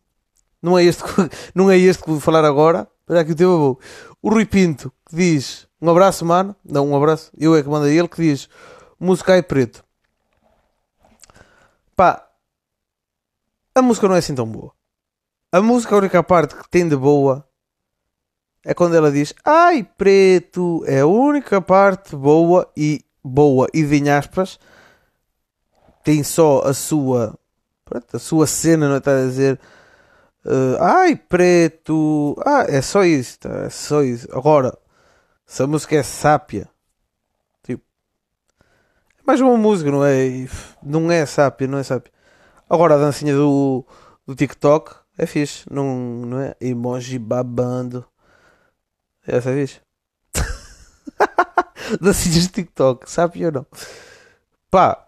Não 0.64 0.80
é 0.80 0.84
este, 0.86 1.04
não 1.54 1.70
é 1.70 1.78
este 1.78 2.02
que 2.02 2.10
vou 2.10 2.22
falar 2.22 2.46
agora, 2.46 2.88
mas 3.06 3.18
é 3.18 3.20
aqui 3.20 3.34
o 3.34 3.36
tema 3.36 3.58
bom. 3.58 3.78
O 4.22 4.30
Rui 4.30 4.46
Pinto, 4.46 4.94
que 5.10 5.18
diz 5.18 5.68
um 5.82 5.90
abraço, 5.90 6.26
mano. 6.26 6.56
Não, 6.64 6.90
um 6.90 6.96
abraço. 6.96 7.30
Eu 7.38 7.54
é 7.54 7.62
que 7.62 7.68
mandei 7.68 8.00
ele, 8.00 8.08
que 8.08 8.22
diz 8.22 8.48
música 8.98 9.34
aí 9.34 9.44
preto. 9.44 9.84
Pá, 11.94 12.26
a 13.76 13.82
música 13.82 14.08
não 14.08 14.16
é 14.16 14.20
assim 14.20 14.34
tão 14.34 14.48
boa. 14.48 14.72
A 15.52 15.62
música, 15.62 15.94
a 15.94 15.98
única 15.98 16.24
parte 16.24 16.56
que 16.56 16.70
tem 16.70 16.88
de 16.88 16.96
boa 16.96 17.46
é 18.64 18.74
quando 18.74 18.96
ela 18.96 19.12
diz 19.12 19.34
Ai, 19.44 19.84
preto, 19.84 20.84
é 20.88 21.02
a 21.02 21.06
única 21.06 21.60
parte 21.62 22.16
boa 22.16 22.72
e 22.78 23.04
boa 23.22 23.68
e 23.74 23.82
em 23.82 24.10
aspas 24.10 24.58
tem 26.04 26.24
só 26.24 26.62
a 26.62 26.74
sua 26.74 27.38
a 28.12 28.20
sua 28.20 28.48
cena 28.48 28.90
não 28.90 28.98
está 28.98 29.12
a 29.12 29.26
dizer 29.26 29.60
uh, 30.46 30.82
ai 30.82 31.16
preto, 31.16 32.36
ah, 32.46 32.66
é 32.68 32.82
só 32.82 33.04
isso, 33.04 33.40
tá? 33.40 33.50
é 33.66 33.70
só 33.70 34.02
isso. 34.04 34.28
Agora, 34.32 34.78
se 35.46 35.62
a 35.64 35.68
música 35.68 35.96
é 35.96 36.04
sápia, 36.04 36.70
tipo, 37.64 37.84
é 39.20 39.22
mais 39.26 39.42
uma 39.42 39.58
música, 39.58 39.92
não 39.92 40.04
é? 40.06 40.48
Não 40.82 41.12
é 41.12 41.26
sápia, 41.26 41.68
não 41.68 41.78
é 41.78 41.84
sápia. 41.84 42.12
Agora 42.70 42.96
a 42.96 42.98
dancinha 42.98 43.36
do, 43.36 43.86
do 44.26 44.36
TikTok 44.36 44.96
é 45.18 45.26
fixe, 45.26 45.66
não, 45.72 45.96
não 46.26 46.40
é? 46.40 46.56
Emoji 46.60 47.20
babando. 47.20 48.06
Essa 49.26 49.52
é 49.52 49.56
fixe. 49.56 49.82
dancinhas 52.02 52.44
de 52.44 52.50
TikTok, 52.50 53.10
sápia 53.10 53.48
ou 53.48 53.52
não? 53.52 53.68
Pá, 54.72 55.08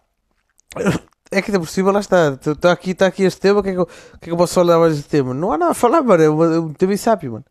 é 1.32 1.41
que 1.41 1.50
ainda 1.51 1.60
por 1.60 1.67
cima 1.67 1.91
lá 1.91 2.00
está. 2.00 2.34
Está 2.34 2.72
aqui, 2.72 2.94
tá 2.94 3.08
aqui 3.08 3.24
este 3.24 3.41
tema. 3.41 3.60
O 3.60 3.63
que, 3.63 3.70
é 3.70 3.74
que, 3.74 3.79
eu, 3.79 3.86
que, 3.86 3.94
é 4.15 4.20
que 4.20 4.32
eu 4.32 4.38
posso 4.38 4.53
falar 4.53 4.79
mais 4.79 4.96
deste 4.96 5.10
tema? 5.10 5.34
Não 5.34 5.51
há 5.51 5.58
nada 5.58 5.72
a 5.72 5.75
falar, 5.75 6.01
mano. 6.01 6.24
É 6.24 6.29
um, 6.29 6.74
tema 6.74 6.94
insápio, 6.94 7.34
mano. 7.34 7.46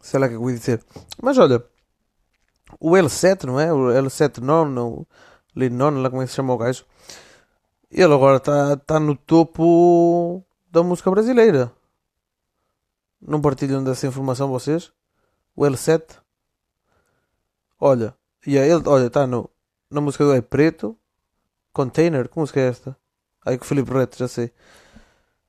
Sei 0.00 0.20
lá 0.20 0.26
o 0.26 0.28
que 0.28 0.34
é 0.34 0.38
que 0.38 0.44
eu 0.44 0.50
ia 0.50 0.56
dizer. 0.56 0.84
Mas 1.22 1.38
olha, 1.38 1.64
o 2.78 2.90
L7, 2.90 3.44
não 3.44 3.58
é? 3.58 3.72
O 3.72 3.86
L7 3.86 4.38
Nono, 4.38 5.06
Linono, 5.56 6.02
lá 6.02 6.10
como 6.10 6.22
é 6.22 6.26
que 6.26 6.30
se 6.30 6.36
chama 6.36 6.52
o 6.52 6.58
gajo. 6.58 6.84
Ele 7.90 8.12
agora 8.12 8.36
está 8.36 8.76
tá 8.76 9.00
no 9.00 9.16
topo 9.16 10.44
da 10.70 10.82
música 10.82 11.10
brasileira. 11.10 11.72
Não 13.20 13.40
partilham 13.40 13.82
dessa 13.82 14.06
informação 14.06 14.48
vocês? 14.48 14.92
O 15.56 15.62
L7? 15.62 16.18
Olha, 17.80 18.14
yeah, 18.46 18.74
ele, 18.74 18.86
olha, 18.86 19.06
está 19.06 19.26
no 19.26 19.48
na 19.94 20.00
música 20.00 20.24
do 20.24 20.34
É 20.34 20.40
Preto. 20.40 20.98
Container, 21.72 22.28
que 22.28 22.38
música 22.38 22.60
é 22.60 22.68
esta? 22.68 22.96
Aí 23.44 23.56
com 23.56 23.64
o 23.64 23.66
Filipe 23.66 23.92
Reto, 23.92 24.18
já 24.18 24.28
sei. 24.28 24.52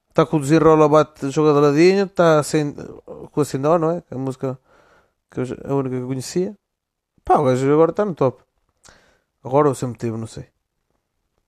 Está 0.09 0.21
a 0.23 0.25
conduzir 0.25 0.63
rola, 0.63 0.87
bate, 0.87 1.29
joga 1.29 1.53
de 1.53 1.59
ladinho. 1.59 2.05
Está 2.05 2.41
sem, 2.43 2.73
com 3.31 3.41
a 3.41 3.45
Sindó, 3.45 3.77
não 3.77 3.91
é? 3.91 4.03
A 4.09 4.17
música 4.17 4.57
que 5.29 5.41
eu, 5.41 5.45
a 5.65 5.75
única 5.75 5.95
que 5.95 6.01
eu 6.01 6.07
conhecia. 6.07 6.57
Pá, 7.23 7.37
o 7.39 7.45
gajo 7.45 7.71
agora 7.71 7.91
está 7.91 8.05
no 8.05 8.15
top. 8.15 8.41
Agora 9.43 9.67
ou 9.67 9.75
sempre 9.75 9.97
teve, 9.97 10.17
não 10.17 10.27
sei. 10.27 10.47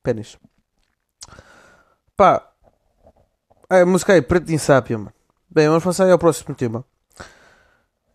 Pênis. 0.03 0.37
Pá. 2.15 2.51
A 3.69 3.85
música 3.85 4.15
é 4.15 4.21
Preto 4.21 4.45
de 4.45 4.53
Insápia, 4.53 4.97
mano. 4.97 5.13
Bem, 5.49 5.67
vamos 5.67 5.83
passar 5.83 6.05
aí 6.05 6.11
ao 6.11 6.19
próximo 6.19 6.55
tema. 6.55 6.83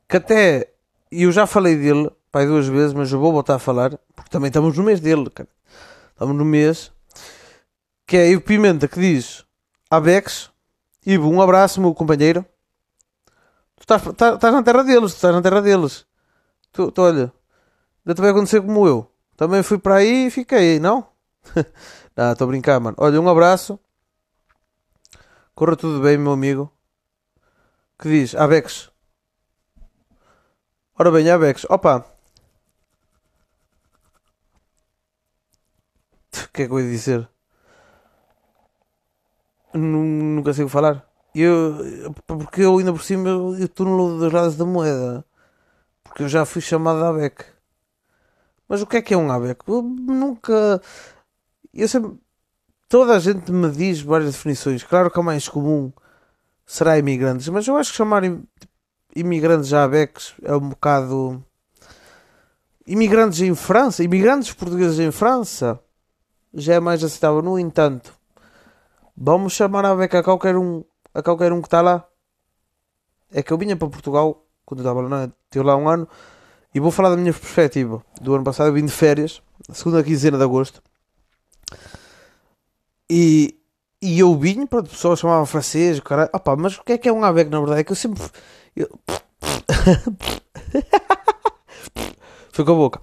Que 0.09 0.17
até. 0.17 0.73
Eu 1.11 1.31
já 1.31 1.47
falei 1.47 1.77
dele 1.77 2.11
pai 2.33 2.47
duas 2.47 2.67
vezes, 2.67 2.95
mas 2.95 3.13
eu 3.13 3.21
vou 3.21 3.31
voltar 3.31 3.57
a 3.57 3.59
falar, 3.59 3.91
porque 4.17 4.31
também 4.31 4.49
estamos 4.49 4.77
no 4.77 4.83
mês 4.83 4.99
dele, 5.01 5.29
cara. 5.29 5.49
Estamos 6.11 6.35
no 6.35 6.45
mês 6.45 6.91
que 8.07 8.17
é 8.17 8.35
o 8.35 8.41
Pimenta 8.41 8.89
que 8.89 8.99
diz 8.99 9.45
Abex, 9.91 10.51
Ivo, 11.05 11.29
um 11.31 11.43
abraço, 11.43 11.81
meu 11.81 11.95
companheiro. 11.95 12.45
Tu 13.77 13.83
estás, 13.83 14.07
estás, 14.07 14.35
estás 14.35 14.55
na 14.55 14.63
terra 14.63 14.83
deles, 14.83 15.13
tu 15.13 15.17
estás 15.17 15.35
na 15.35 15.43
terra 15.43 15.61
deles. 15.61 16.07
Tu, 16.73 16.91
tu 16.91 17.03
olha, 17.03 17.33
ainda 18.05 18.15
te 18.15 18.21
vai 18.21 18.31
acontecer 18.31 18.63
como 18.63 18.87
eu. 18.87 19.11
Também 19.37 19.63
fui 19.63 19.79
para 19.79 19.97
aí 19.97 20.27
e 20.27 20.31
fiquei, 20.31 20.81
não? 20.81 21.07
não, 22.17 22.33
estou 22.33 22.47
a 22.47 22.49
brincar, 22.49 22.81
mano. 22.81 22.97
Olha, 22.99 23.21
um 23.21 23.29
abraço. 23.29 23.79
Corra 25.55 25.77
tudo 25.77 26.01
bem, 26.01 26.17
meu 26.17 26.33
amigo. 26.33 26.73
Que 27.99 28.09
diz, 28.09 28.35
Abex. 28.35 28.91
Ora 30.99 31.11
bem, 31.11 31.29
Abex. 31.29 31.67
Opa, 31.69 32.07
O 36.35 36.52
que 36.63 36.65
é 36.65 36.69
que 36.69 36.73
eu 36.73 36.81
ia 36.81 36.91
dizer? 36.91 37.29
Não, 39.75 40.43
consigo 40.43 40.69
falar. 40.69 41.07
Eu, 41.35 42.15
porque 42.27 42.63
eu 42.63 42.79
ainda 42.79 42.93
por 42.93 43.03
cima 43.03 43.29
eu 43.29 43.57
estou 43.57 43.87
no 43.87 44.19
dos 44.19 44.33
lados 44.33 44.57
da 44.57 44.65
moeda. 44.65 45.25
Porque 46.05 46.23
eu 46.25 46.29
já 46.29 46.45
fui 46.45 46.61
chamado 46.61 47.03
ABEC. 47.05 47.45
Mas 48.69 48.83
o 48.83 48.87
que 48.87 48.99
é 48.99 49.03
que 49.03 49.15
é 49.15 49.17
um 49.17 49.31
ABEC? 49.31 49.61
Eu 49.67 49.83
nunca. 49.83 50.81
Eu 51.73 51.89
sempre. 51.89 52.19
Toda 52.89 53.17
a 53.17 53.19
gente 53.19 53.51
me 53.51 53.71
diz 53.71 54.03
várias 54.03 54.33
definições. 54.33 54.83
Claro 54.83 55.11
que 55.11 55.19
a 55.19 55.23
mais 55.23 55.49
comum 55.49 55.91
será 56.67 56.99
imigrantes, 56.99 57.49
mas 57.49 57.67
eu 57.67 57.77
acho 57.77 57.91
que 57.91 57.97
chamar 57.97 58.23
imigrantes 59.17 59.73
a 59.73 59.85
ABECs 59.85 60.35
é 60.43 60.55
um 60.55 60.69
bocado. 60.69 61.43
Imigrantes 62.87 63.41
em 63.41 63.55
França, 63.55 64.05
imigrantes 64.05 64.53
portugueses 64.53 64.99
em 64.99 65.11
França 65.11 65.81
já 66.55 66.75
é 66.75 66.81
mais 66.81 67.03
aceitável. 67.03 67.43
No 67.43 67.59
entanto, 67.59 68.15
vamos 69.17 69.53
chamar 69.53 69.85
a 69.85 69.95
beca 69.95 70.19
a 70.21 70.23
qualquer 70.23 70.57
um, 70.57 70.85
a 71.15 71.23
qualquer 71.23 71.53
um 71.53 71.61
que 71.61 71.69
está 71.69 71.81
lá. 71.81 72.07
É 73.33 73.43
que 73.43 73.53
eu 73.53 73.59
vinha 73.59 73.77
para 73.77 73.89
Portugal 73.89 74.45
quando 74.65 74.81
eu 74.81 74.85
estava 74.85 75.01
lá, 75.07 75.25
estive 75.25 75.65
lá 75.65 75.77
um 75.77 75.89
ano 75.89 76.09
e 76.75 76.81
vou 76.81 76.91
falar 76.91 77.11
da 77.11 77.17
minha 77.17 77.33
perspectiva. 77.33 78.03
Do 78.21 78.35
ano 78.35 78.45
passado 78.45 78.69
eu 78.69 78.73
vim 78.73 78.85
de 78.87 78.93
férias, 78.93 79.43
segunda 79.73 80.03
quinzena 80.03 80.39
de 80.39 80.45
agosto. 80.45 80.83
E, 83.11 83.59
e 84.01 84.19
eu 84.19 84.35
vim, 84.37 84.67
pronto, 84.67 84.87
o 84.87 84.91
pessoal 84.91 85.17
chamava 85.17 85.45
francês, 85.47 86.01
cara, 86.01 86.31
opa, 86.33 86.57
mas 86.57 86.79
o 86.79 86.83
que 86.83 86.93
é 86.93 86.99
que 86.99 87.09
é 87.09 87.13
um 87.13 87.23
ABEC 87.25 87.51
na 87.51 87.59
verdade? 87.59 87.81
É 87.81 87.85
que 87.85 87.93
eu 87.93 87.97
sempre. 87.97 88.23
Eu... 88.75 88.89
Foi 92.53 92.65
com 92.65 92.73
a 92.73 92.75
boca. 92.75 93.01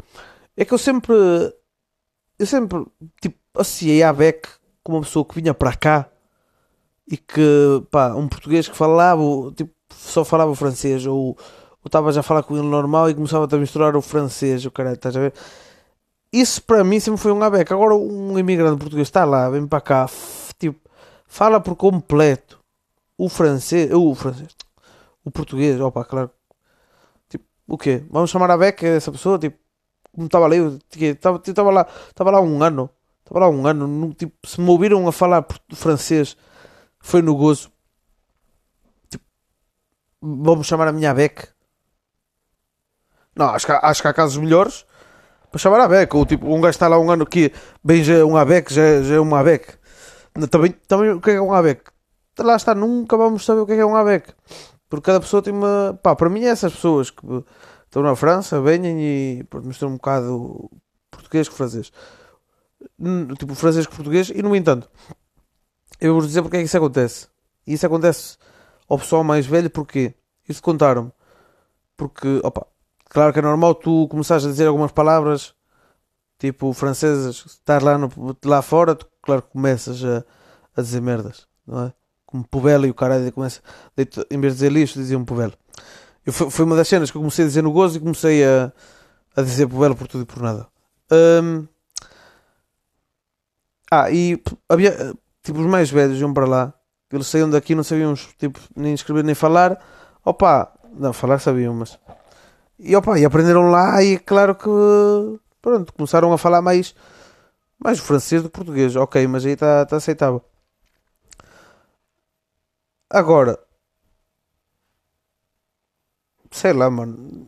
É 0.57 0.65
que 0.65 0.73
eu 0.73 0.77
sempre. 0.77 1.13
Eu 2.39 2.45
sempre, 2.45 2.85
tipo, 3.21 3.37
associei 3.53 4.01
a 4.01 4.13
Beck 4.13 4.47
como 4.81 4.97
uma 4.97 5.03
pessoa 5.03 5.25
que 5.25 5.35
vinha 5.35 5.53
para 5.53 5.75
cá 5.75 6.09
e 7.05 7.17
que, 7.17 7.83
pá, 7.91 8.13
um 8.15 8.27
português 8.27 8.67
que 8.67 8.75
falava, 8.75 9.21
tipo, 9.55 9.73
só 9.93 10.23
falava 10.23 10.55
francês 10.55 11.05
ou 11.05 11.37
estava 11.85 12.11
já 12.11 12.21
a 12.21 12.23
falar 12.23 12.43
com 12.43 12.55
ele 12.55 12.67
normal 12.67 13.09
e 13.09 13.15
começava 13.15 13.47
a 13.51 13.57
misturar 13.57 13.95
o 13.95 14.01
francês, 14.01 14.65
o 14.65 14.71
cara, 14.71 14.93
estás 14.93 15.15
a 15.17 15.19
ver? 15.19 15.33
Isso 16.31 16.61
para 16.63 16.83
mim 16.83 16.99
sempre 16.99 17.19
foi 17.19 17.31
um 17.31 17.41
abeca. 17.43 17.73
Agora 17.73 17.95
um 17.95 18.37
imigrante 18.37 18.79
português 18.79 19.07
está 19.07 19.25
lá, 19.25 19.49
vem 19.49 19.67
para 19.67 19.81
cá, 19.81 20.09
tipo, 20.57 20.79
fala 21.27 21.59
por 21.59 21.75
completo 21.75 22.59
o 23.17 23.27
francês, 23.27 23.91
o 23.93 24.15
francês, 24.15 24.55
o 25.25 25.31
português, 25.31 25.79
opa, 25.81 26.05
claro. 26.05 26.31
Tipo, 27.27 27.45
o 27.67 27.77
quê? 27.77 28.03
Vamos 28.09 28.29
chamar 28.29 28.51
a 28.51 28.57
beca 28.57 28.87
essa 28.87 29.11
pessoa, 29.11 29.37
tipo, 29.39 29.57
como 30.13 30.25
estava 30.27 30.45
ali, 30.45 30.57
eu 30.57 30.79
estava 31.01 31.71
lá, 31.71 31.87
estava 32.09 32.31
lá 32.31 32.41
um 32.41 32.63
ano 32.63 32.89
estava 33.29 33.45
lá 33.45 33.49
um 33.49 33.65
ano, 33.65 33.87
no, 33.87 34.13
tipo, 34.13 34.35
se 34.45 34.59
me 34.59 34.69
ouviram 34.69 35.07
a 35.07 35.11
falar 35.11 35.45
francês, 35.73 36.35
foi 36.99 37.21
no 37.21 37.35
gozo. 37.35 37.71
Tipo, 39.09 39.23
vamos 40.21 40.67
chamar 40.67 40.87
a 40.87 40.91
minha 40.91 41.13
Beck. 41.13 41.47
Não, 43.35 43.49
acho 43.49 43.65
que, 43.65 43.71
acho 43.71 44.01
que 44.01 44.07
há 44.07 44.13
casos 44.13 44.37
melhores 44.37 44.85
para 45.49 45.59
chamar 45.59 45.79
a 45.81 45.87
Beck. 45.87 46.13
Ou 46.15 46.25
tipo, 46.25 46.47
um 46.47 46.59
gajo 46.59 46.71
está 46.71 46.87
lá 46.87 46.99
um 46.99 47.09
ano 47.09 47.25
que 47.25 47.53
bem 47.83 48.03
já 48.03 48.15
é 48.15 48.23
um 48.23 48.35
ABEC, 48.35 48.73
já, 48.73 49.01
já 49.03 49.15
é 49.15 49.19
um 49.19 49.35
ABEC. 49.35 49.77
Também, 50.49 50.71
também 50.71 51.11
o 51.11 51.21
que 51.21 51.31
é 51.31 51.41
um 51.41 51.53
ABEC? 51.53 51.83
Lá 52.39 52.55
está, 52.55 52.73
nunca 52.73 53.17
vamos 53.17 53.45
saber 53.45 53.61
o 53.61 53.65
que 53.65 53.73
é 53.73 53.85
um 53.85 53.95
ABEC. 53.95 54.33
Porque 54.89 55.05
cada 55.05 55.19
pessoa 55.19 55.41
tem 55.41 55.53
uma. 55.53 55.97
Pá, 56.01 56.15
para 56.15 56.29
mim, 56.29 56.43
é 56.43 56.49
essas 56.49 56.73
pessoas 56.73 57.11
que 57.11 57.21
estão 57.89 58.03
na 58.03 58.15
França, 58.15 58.61
venham 58.61 58.97
e 58.99 59.45
misturam 59.63 59.93
um 59.93 59.95
bocado 59.97 60.69
português 61.11 61.49
com 61.49 61.55
francês 61.55 61.91
tipo 63.37 63.55
francês 63.55 63.85
com 63.85 63.95
português, 63.95 64.29
e 64.29 64.41
no 64.41 64.55
entanto, 64.55 64.89
eu 65.99 66.13
vou 66.13 66.25
dizer 66.25 66.41
porque 66.41 66.57
é 66.57 66.59
que 66.59 66.65
isso 66.65 66.77
acontece. 66.77 67.27
E 67.67 67.73
isso 67.73 67.85
acontece 67.85 68.37
ao 68.87 68.97
pessoal 68.97 69.23
mais 69.23 69.45
velho 69.45 69.69
porque 69.69 70.13
isso 70.47 70.61
contaram-me. 70.61 71.11
Porque, 71.97 72.39
opa, 72.43 72.65
claro 73.09 73.33
que 73.33 73.39
é 73.39 73.41
normal 73.41 73.75
tu 73.75 74.07
começares 74.07 74.45
a 74.45 74.49
dizer 74.49 74.67
algumas 74.67 74.91
palavras 74.91 75.53
tipo 76.37 76.71
francesas, 76.71 77.43
estás 77.45 77.83
lá, 77.83 77.97
no, 77.97 78.09
lá 78.45 78.61
fora, 78.61 78.95
tu, 78.95 79.05
claro 79.21 79.41
que 79.41 79.49
começas 79.49 80.03
a, 80.05 80.23
a 80.75 80.81
dizer 80.81 81.01
merdas, 81.01 81.45
não 81.67 81.87
é? 81.87 81.93
Como 82.25 82.47
povela 82.47 82.87
e 82.87 82.89
o 82.89 82.93
caralho 82.93 83.29
começa, 83.33 83.61
em 83.97 84.39
vez 84.39 84.53
de 84.53 84.59
dizer 84.59 84.71
lixo, 84.71 84.99
dizia 84.99 85.19
povelo. 85.19 85.51
Eu, 85.51 85.57
foi, 86.31 86.65
uma 86.65 86.75
das 86.75 86.87
cenas 86.87 87.11
que 87.11 87.17
eu 87.17 87.21
comecei 87.21 87.45
a 87.45 87.47
dizer 87.47 87.61
no 87.61 87.71
gozo 87.71 87.97
e 87.97 87.99
comecei 87.99 88.43
a, 88.43 88.71
a 89.35 89.41
dizer 89.41 89.67
povelo 89.67 89.95
por 89.95 90.07
tudo 90.07 90.23
e 90.23 90.25
por 90.25 90.41
nada. 90.41 90.67
Um, 91.11 91.67
ah, 93.91 94.11
e 94.11 94.41
havia, 94.67 95.15
tipo, 95.43 95.59
os 95.59 95.65
mais 95.65 95.89
velhos 95.89 96.19
iam 96.19 96.33
para 96.33 96.45
lá, 96.45 96.73
eles 97.11 97.27
saíam 97.27 97.49
daqui 97.49 97.73
não 97.73 97.83
sabiam, 97.83 98.13
tipo, 98.37 98.59
nem 98.75 98.93
escrever 98.93 99.23
nem 99.23 99.33
falar. 99.33 99.79
Opa, 100.23 100.71
não, 100.93 101.11
falar 101.13 101.39
sabiam, 101.39 101.73
mas. 101.73 101.97
E 102.77 102.95
opa, 102.95 103.17
e 103.19 103.25
aprenderam 103.25 103.71
lá 103.71 104.01
e 104.03 104.19
claro 104.19 104.55
que, 104.55 104.69
pronto, 105.61 105.93
começaram 105.93 106.31
a 106.31 106.37
falar 106.37 106.61
mais, 106.61 106.95
mais 107.79 107.99
o 107.99 108.03
francês 108.03 108.43
do 108.43 108.49
português. 108.49 108.95
Ok, 108.95 109.25
mas 109.27 109.45
aí 109.45 109.53
está 109.53 109.85
tá 109.85 109.97
aceitável. 109.97 110.43
Agora, 113.09 113.59
sei 116.51 116.73
lá, 116.73 116.89
mano, 116.89 117.47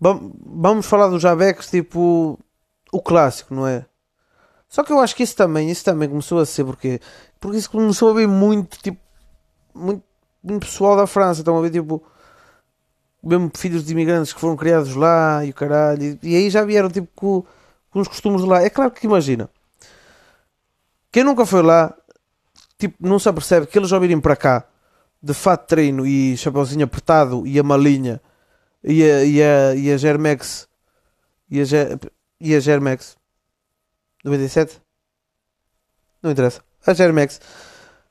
vam- 0.00 0.32
vamos 0.44 0.86
falar 0.86 1.08
dos 1.08 1.24
Abex, 1.24 1.70
tipo, 1.70 2.38
o 2.92 3.00
clássico, 3.02 3.54
não 3.54 3.66
é? 3.66 3.86
Só 4.68 4.84
que 4.84 4.92
eu 4.92 5.00
acho 5.00 5.16
que 5.16 5.22
isso 5.24 5.36
também, 5.36 5.70
isso 5.70 5.84
também 5.84 6.08
começou 6.08 6.40
a 6.40 6.46
ser, 6.46 6.64
porque 6.64 7.00
Porque 7.40 7.58
isso 7.58 7.70
começou 7.70 8.10
a 8.10 8.14
ver 8.14 8.28
muito, 8.28 8.78
tipo, 8.82 9.00
muito, 9.74 10.04
muito 10.42 10.66
pessoal 10.66 10.96
da 10.96 11.06
França, 11.08 11.40
estão 11.42 11.58
a 11.58 11.62
ver, 11.62 11.70
tipo, 11.70 12.04
mesmo 13.22 13.50
filhos 13.56 13.84
de 13.84 13.92
imigrantes 13.92 14.32
que 14.32 14.40
foram 14.40 14.56
criados 14.56 14.94
lá 14.94 15.44
e 15.44 15.50
o 15.50 15.54
caralho, 15.54 16.02
e, 16.02 16.18
e 16.22 16.36
aí 16.36 16.50
já 16.50 16.64
vieram, 16.64 16.90
tipo, 16.90 17.08
com, 17.14 17.44
com 17.90 18.00
os 18.00 18.08
costumes 18.08 18.42
de 18.42 18.48
lá. 18.48 18.62
É 18.62 18.70
claro 18.70 18.90
que 18.90 19.06
imagina, 19.06 19.48
quem 21.12 21.24
nunca 21.24 21.46
foi 21.46 21.62
lá, 21.62 21.94
tipo, 22.78 22.96
não 23.00 23.18
se 23.18 23.28
apercebe 23.28 23.66
que 23.66 23.78
eles 23.78 23.92
ao 23.92 24.00
virem 24.00 24.20
para 24.20 24.36
cá, 24.36 24.66
de 25.24 25.32
fato 25.32 25.66
treino 25.66 26.06
e 26.06 26.36
chapeuzinho 26.36 26.84
apertado 26.84 27.46
e 27.46 27.58
a 27.58 27.62
malinha 27.62 28.20
e 28.82 29.02
a, 29.02 29.24
e 29.24 29.42
a, 29.42 29.74
e 29.74 29.90
a 29.90 29.96
Germex 29.96 30.68
e 31.50 31.62
a, 31.62 31.64
e 32.38 32.54
a 32.54 32.60
Germex 32.60 33.16
97 34.22 34.82
não 36.22 36.30
interessa. 36.30 36.62
A 36.86 36.92
Germex 36.92 37.40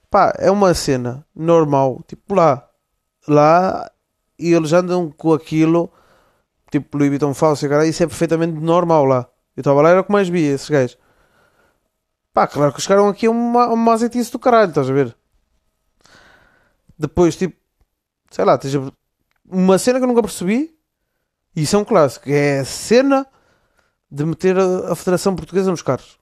pá, 0.10 0.34
é 0.39 0.50
uma 0.50 0.74
cena 0.74 1.24
normal. 1.36 2.01
Tipo 2.08 2.34
lá 2.34 2.67
lá 3.27 3.91
e 4.39 4.51
eles 4.51 4.74
andam 4.74 5.12
com 5.12 5.34
aquilo 5.34 5.93
tipo 6.72 6.98
Louis 6.98 7.12
Vuitton 7.12 7.36
falso 7.36 7.70
caralho, 7.70 7.89
isso 7.89 8.01
é 8.01 8.08
perfeitamente 8.08 8.60
normal 8.60 9.05
lá. 9.05 9.29
Eu 9.55 9.62
estava 9.62 9.84
lá 9.84 9.89
era 9.91 10.01
o 10.01 10.03
que 10.03 10.12
mais 10.12 10.29
via 10.29 10.51
esses 10.51 10.67
gajos. 10.67 10.98
Pá, 12.34 12.48
claro 12.48 12.74
que 12.74 12.82
chegaram 12.82 13.08
aqui 13.08 13.27
a 13.27 13.32
uma, 13.32 13.67
uma 13.67 13.93
azeitice 13.93 14.32
do 14.32 14.39
caralho, 14.39 14.70
estás 14.70 14.89
a 14.89 14.93
ver 14.93 15.15
depois 16.97 17.35
tipo 17.35 17.55
sei 18.31 18.45
lá, 18.45 18.57
tens 18.57 18.73
uma 19.45 19.77
cena 19.77 20.00
que 20.00 20.03
eu 20.03 20.07
nunca 20.07 20.23
percebi 20.23 20.75
e 21.55 21.62
isso 21.62 21.75
é 21.75 21.79
um 21.79 21.85
clássico 21.85 22.29
é 22.29 22.59
a 22.59 22.65
cena 22.65 23.27
de 24.13 24.25
meter 24.25 24.55
a, 24.59 24.95
Federação 24.95 25.35
Portuguesa 25.35 25.71
nos 25.71 25.81
carros. 25.81 26.19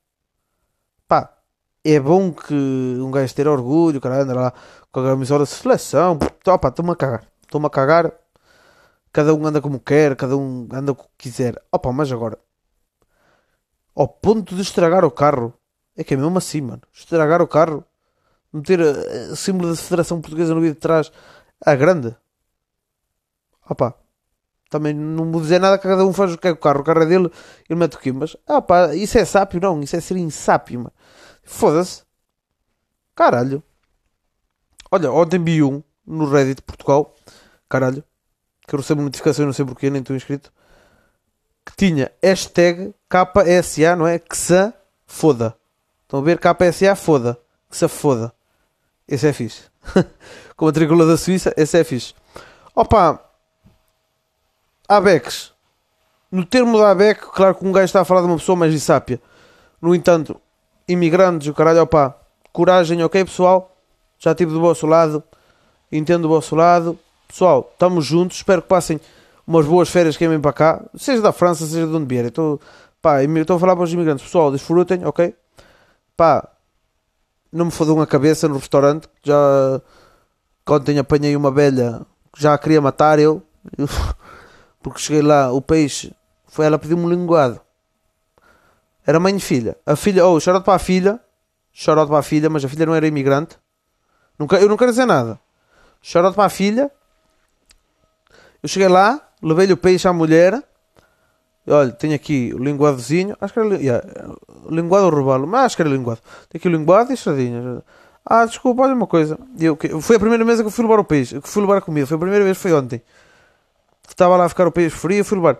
Pá, 1.10 1.38
é 1.84 2.00
bom 2.00 2.32
que 2.32 2.54
um 2.54 3.12
gajo 3.12 3.36
ter 3.36 3.50
orgulho, 3.50 4.00
caralho, 4.00 4.24
andar 4.24 4.36
lá 4.36 4.54
com 4.92 5.02
a 5.02 5.10
camisola 5.10 5.44
de 5.44 5.50
seleção, 5.50 6.18
opa, 6.48 6.70
estou-me 6.70 6.92
a 6.92 6.96
cagar, 6.96 7.28
estou-me 7.42 7.68
a 7.68 7.70
cagar, 7.70 8.14
cada 9.12 9.34
um 9.34 9.46
anda 9.46 9.60
como 9.60 9.78
quer, 9.78 10.16
cada 10.16 10.38
um 10.38 10.70
anda 10.72 10.94
como 10.94 11.10
quiser, 11.18 11.62
opa, 11.70 11.92
mas 11.92 12.10
agora, 12.12 12.40
ao 13.94 14.08
ponto 14.08 14.56
de 14.56 14.62
estragar 14.62 15.04
o 15.04 15.12
carro, 15.12 15.54
é 15.98 16.04
que 16.04 16.14
é 16.14 16.18
mesmo 16.18 16.38
assim, 16.38 16.62
mano, 16.62 16.82
estragar 16.94 17.42
o 17.42 17.48
carro, 17.48 17.84
meter 18.54 18.80
o 19.32 19.36
símbolo 19.36 19.70
da 19.70 19.76
Federação 19.76 20.22
Portuguesa 20.22 20.54
no 20.54 20.62
vídeo 20.62 20.76
de 20.76 20.80
trás, 20.80 21.12
a 21.66 21.76
grande, 21.76 22.16
opa, 23.70 23.96
também 24.70 24.94
não 24.94 25.32
vou 25.32 25.42
dizer 25.42 25.60
nada 25.60 25.78
que 25.78 25.88
cada 25.88 26.06
um 26.06 26.14
faz 26.14 26.34
o 26.34 26.38
que 26.38 26.48
é 26.48 26.52
o 26.52 26.58
carro, 26.58 26.80
o 26.80 26.84
carro 26.84 27.04
é 27.04 27.06
dele, 27.06 27.30
ele 27.70 27.80
mete 27.80 27.96
o 27.96 28.00
quê, 28.00 28.12
mas, 28.12 28.36
ah 28.48 28.96
isso 28.96 29.18
é 29.18 29.26
sápio, 29.26 29.60
não, 29.62 29.82
isso 29.82 29.96
é 29.96 30.02
ser 30.02 30.18
insápio. 30.18 30.92
Foda-se. 31.44 32.04
Caralho. 33.16 33.62
Olha, 34.90 35.12
ontem 35.12 35.44
vi 35.44 35.62
um 35.62 35.84
no 36.06 36.30
Reddit 36.30 36.62
Portugal. 36.62 37.14
Caralho. 37.70 38.04
Que 38.68 38.76
eu 38.76 38.80
recebo 38.80 39.02
notificação, 39.02 39.44
eu 39.44 39.48
não 39.48 39.54
sei 39.54 39.66
porquê, 39.66 39.90
nem 39.90 40.02
estou 40.02 40.16
inscrito. 40.16 40.52
Que 41.66 41.76
tinha 41.76 42.12
hashtag 42.24 42.94
KSA, 43.10 43.96
não 43.96 44.08
é? 44.08 44.18
Que 44.20 44.36
se 44.36 44.74
foda. 45.06 45.56
Estão 46.04 46.20
a 46.20 46.24
ver? 46.24 46.40
KSA 46.40 46.96
foda. 46.96 47.38
Que 47.70 47.78
se 47.78 47.88
foda. 47.88 48.34
Esse 49.12 49.28
é 49.28 49.34
fixe. 49.34 49.64
Com 50.56 50.68
a 50.68 50.72
tricula 50.72 51.06
da 51.06 51.18
Suíça, 51.18 51.54
esse 51.58 51.78
é 51.78 51.84
fixe. 51.84 52.14
Opa. 52.74 53.20
Abex. 54.88 55.52
No 56.32 56.46
termo 56.46 56.78
da 56.78 56.92
Abec, 56.92 57.20
claro 57.34 57.56
que 57.56 57.68
um 57.68 57.74
gajo 57.74 57.86
está 57.86 58.02
a 58.02 58.06
falar 58.06 58.22
de 58.22 58.28
uma 58.28 58.38
pessoa 58.38 58.56
mais 58.56 58.74
insápia. 58.74 59.22
No 59.82 59.94
entanto, 59.94 60.40
imigrantes, 60.88 61.50
o 61.50 61.54
caralho, 61.54 61.82
opá, 61.82 62.16
coragem, 62.54 63.04
ok, 63.04 63.26
pessoal? 63.26 63.76
Já 64.18 64.32
estive 64.32 64.54
do 64.54 64.62
vosso 64.62 64.88
lado, 64.88 65.22
entendo 65.92 66.22
do 66.24 66.30
vosso 66.30 66.56
lado. 66.56 66.98
Pessoal, 67.28 67.70
estamos 67.74 68.06
juntos, 68.06 68.38
espero 68.38 68.62
que 68.62 68.70
passem 68.70 69.00
umas 69.46 69.66
boas 69.66 69.90
férias 69.90 70.16
que 70.16 70.26
vêm 70.26 70.40
para 70.40 70.54
cá, 70.54 70.82
seja 70.96 71.22
da 71.22 71.34
França, 71.34 71.66
seja 71.66 71.86
de 71.86 71.94
onde 71.94 72.06
vierem. 72.06 72.30
Estou, 72.30 72.62
pá, 73.02 73.22
estou 73.22 73.58
a 73.58 73.60
falar 73.60 73.76
para 73.76 73.84
os 73.84 73.92
imigrantes, 73.92 74.24
pessoal, 74.24 74.52
desfrutem, 74.52 75.06
ok? 75.06 75.36
Pá, 76.16 76.48
não 77.52 77.66
me 77.66 77.72
fodam 77.72 78.02
a 78.02 78.08
cabeça 78.08 78.48
no 78.48 78.58
restaurante, 78.58 79.10
já 79.24 79.82
ontem 80.70 80.98
apanhei 80.98 81.36
uma 81.36 81.52
velha 81.52 82.06
que 82.34 82.42
já 82.42 82.54
a 82.54 82.58
queria 82.58 82.80
matar 82.80 83.20
eu, 83.20 83.44
porque 84.82 85.00
cheguei 85.00 85.22
lá, 85.22 85.52
o 85.52 85.62
peixe, 85.62 86.16
foi 86.48 86.66
ela 86.66 86.80
pedir-me 86.80 87.04
um 87.04 87.10
linguado. 87.10 87.60
Era 89.06 89.20
mãe 89.20 89.36
e 89.36 89.40
filha. 89.40 89.76
A 89.86 89.96
filha, 89.96 90.26
oh, 90.26 90.40
chorote 90.40 90.66
para 90.66 90.76
a 90.76 90.80
filha. 90.80 91.20
Chorote 91.74 92.10
para 92.10 92.20
a 92.20 92.24
filha, 92.24 92.50
mas 92.50 92.64
a 92.64 92.70
filha 92.70 92.86
não 92.86 92.94
era 92.94 93.08
imigrante. 93.08 93.58
Nunca, 94.38 94.58
eu 94.58 94.70
não 94.70 94.78
quero 94.78 94.92
dizer 94.92 95.06
nada. 95.06 95.40
Chorote 96.02 96.36
para 96.36 96.46
a 96.46 96.50
filha. 96.50 96.92
Eu 98.62 98.70
cheguei 98.70 98.88
lá, 98.88 99.20
levei-lhe 99.42 99.74
o 99.74 99.78
peixe 99.78 100.08
à 100.08 100.14
mulher. 100.14 100.62
Olha, 101.68 101.92
tenho 101.92 102.14
aqui 102.14 102.54
o 102.54 102.58
linguadozinho. 102.58 103.36
Acho 103.42 103.54
que 103.54 103.60
era 103.60 103.76
yeah, 103.76 104.08
linguado 104.72 105.06
ou 105.06 105.12
robalo, 105.12 105.46
mas 105.48 105.66
acho 105.66 105.76
que 105.76 105.82
era 105.82 105.90
linguado. 105.90 106.22
Tenho 106.50 106.60
aqui 106.60 106.68
o 106.68 106.72
linguado 106.72 107.14
e 107.14 107.18
sardinhas. 107.18 107.84
Ah, 108.26 108.46
desculpa, 108.46 108.84
olha 108.84 108.94
uma 108.94 109.08
coisa. 109.08 109.38
Eu, 109.60 109.78
foi 110.02 110.16
a 110.16 110.20
primeira 110.20 110.46
mesa 110.46 110.64
que 110.64 110.68
eu 110.68 110.72
fui 110.72 110.84
levar 110.84 111.00
o 111.00 111.04
peixe, 111.04 111.40
que 111.42 111.48
fui 111.48 111.62
levar 111.62 111.78
a 111.78 111.82
comida. 111.82 112.08
Foi 112.08 112.16
a 112.16 112.20
primeira 112.20 112.46
vez, 112.46 112.58
foi 112.58 112.74
ontem. 112.74 113.02
Estava 114.08 114.38
lá 114.38 114.46
a 114.46 114.50
ficar 114.50 114.68
o 114.68 114.72
peixe 114.72 114.96
frio, 114.96 115.26
fui 115.26 115.38
levar. 115.38 115.58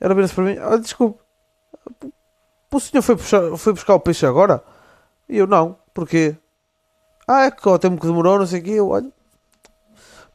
Ela 0.00 0.14
vira-se 0.14 0.34
para 0.34 0.44
mim, 0.44 0.58
olha, 0.58 0.78
desculpa. 0.78 1.24
O 2.72 2.80
senhor 2.80 3.02
foi, 3.02 3.16
puxar, 3.16 3.56
foi 3.56 3.72
buscar 3.72 3.94
o 3.94 4.00
peixe 4.00 4.26
agora? 4.26 4.62
E 5.28 5.38
eu, 5.38 5.46
não. 5.46 5.78
Porquê? 5.94 6.36
Ah, 7.26 7.46
é 7.46 7.50
que 7.50 7.66
o 7.66 7.78
tempo 7.78 8.00
que 8.00 8.06
demorou, 8.06 8.38
não 8.38 8.46
sei 8.46 8.60
o 8.60 8.62
quê. 8.62 8.70
Eu, 8.72 8.88
olha. 8.90 9.10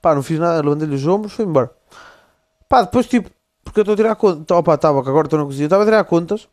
Pá, 0.02 0.16
não 0.16 0.24
fiz 0.24 0.40
nada. 0.40 0.62
Levantei-lhe 0.62 0.96
os 0.96 1.06
ombros, 1.06 1.34
foi 1.34 1.46
embora. 1.46 1.72
Pá, 2.68 2.82
depois, 2.82 3.06
tipo, 3.06 3.30
porque 3.64 3.80
eu 3.80 3.84
estou 3.84 3.94
a 3.94 3.96
tirar 3.96 4.16
contas. 4.16 4.58
Opa, 4.58 4.74
estava, 4.74 5.04
que 5.04 5.10
agora 5.10 5.28
estou 5.28 5.40
na 5.40 5.46
cozinha. 5.46 5.66
Estava 5.66 5.84
a 5.84 5.86
tirar 5.86 6.04
contas. 6.06 6.50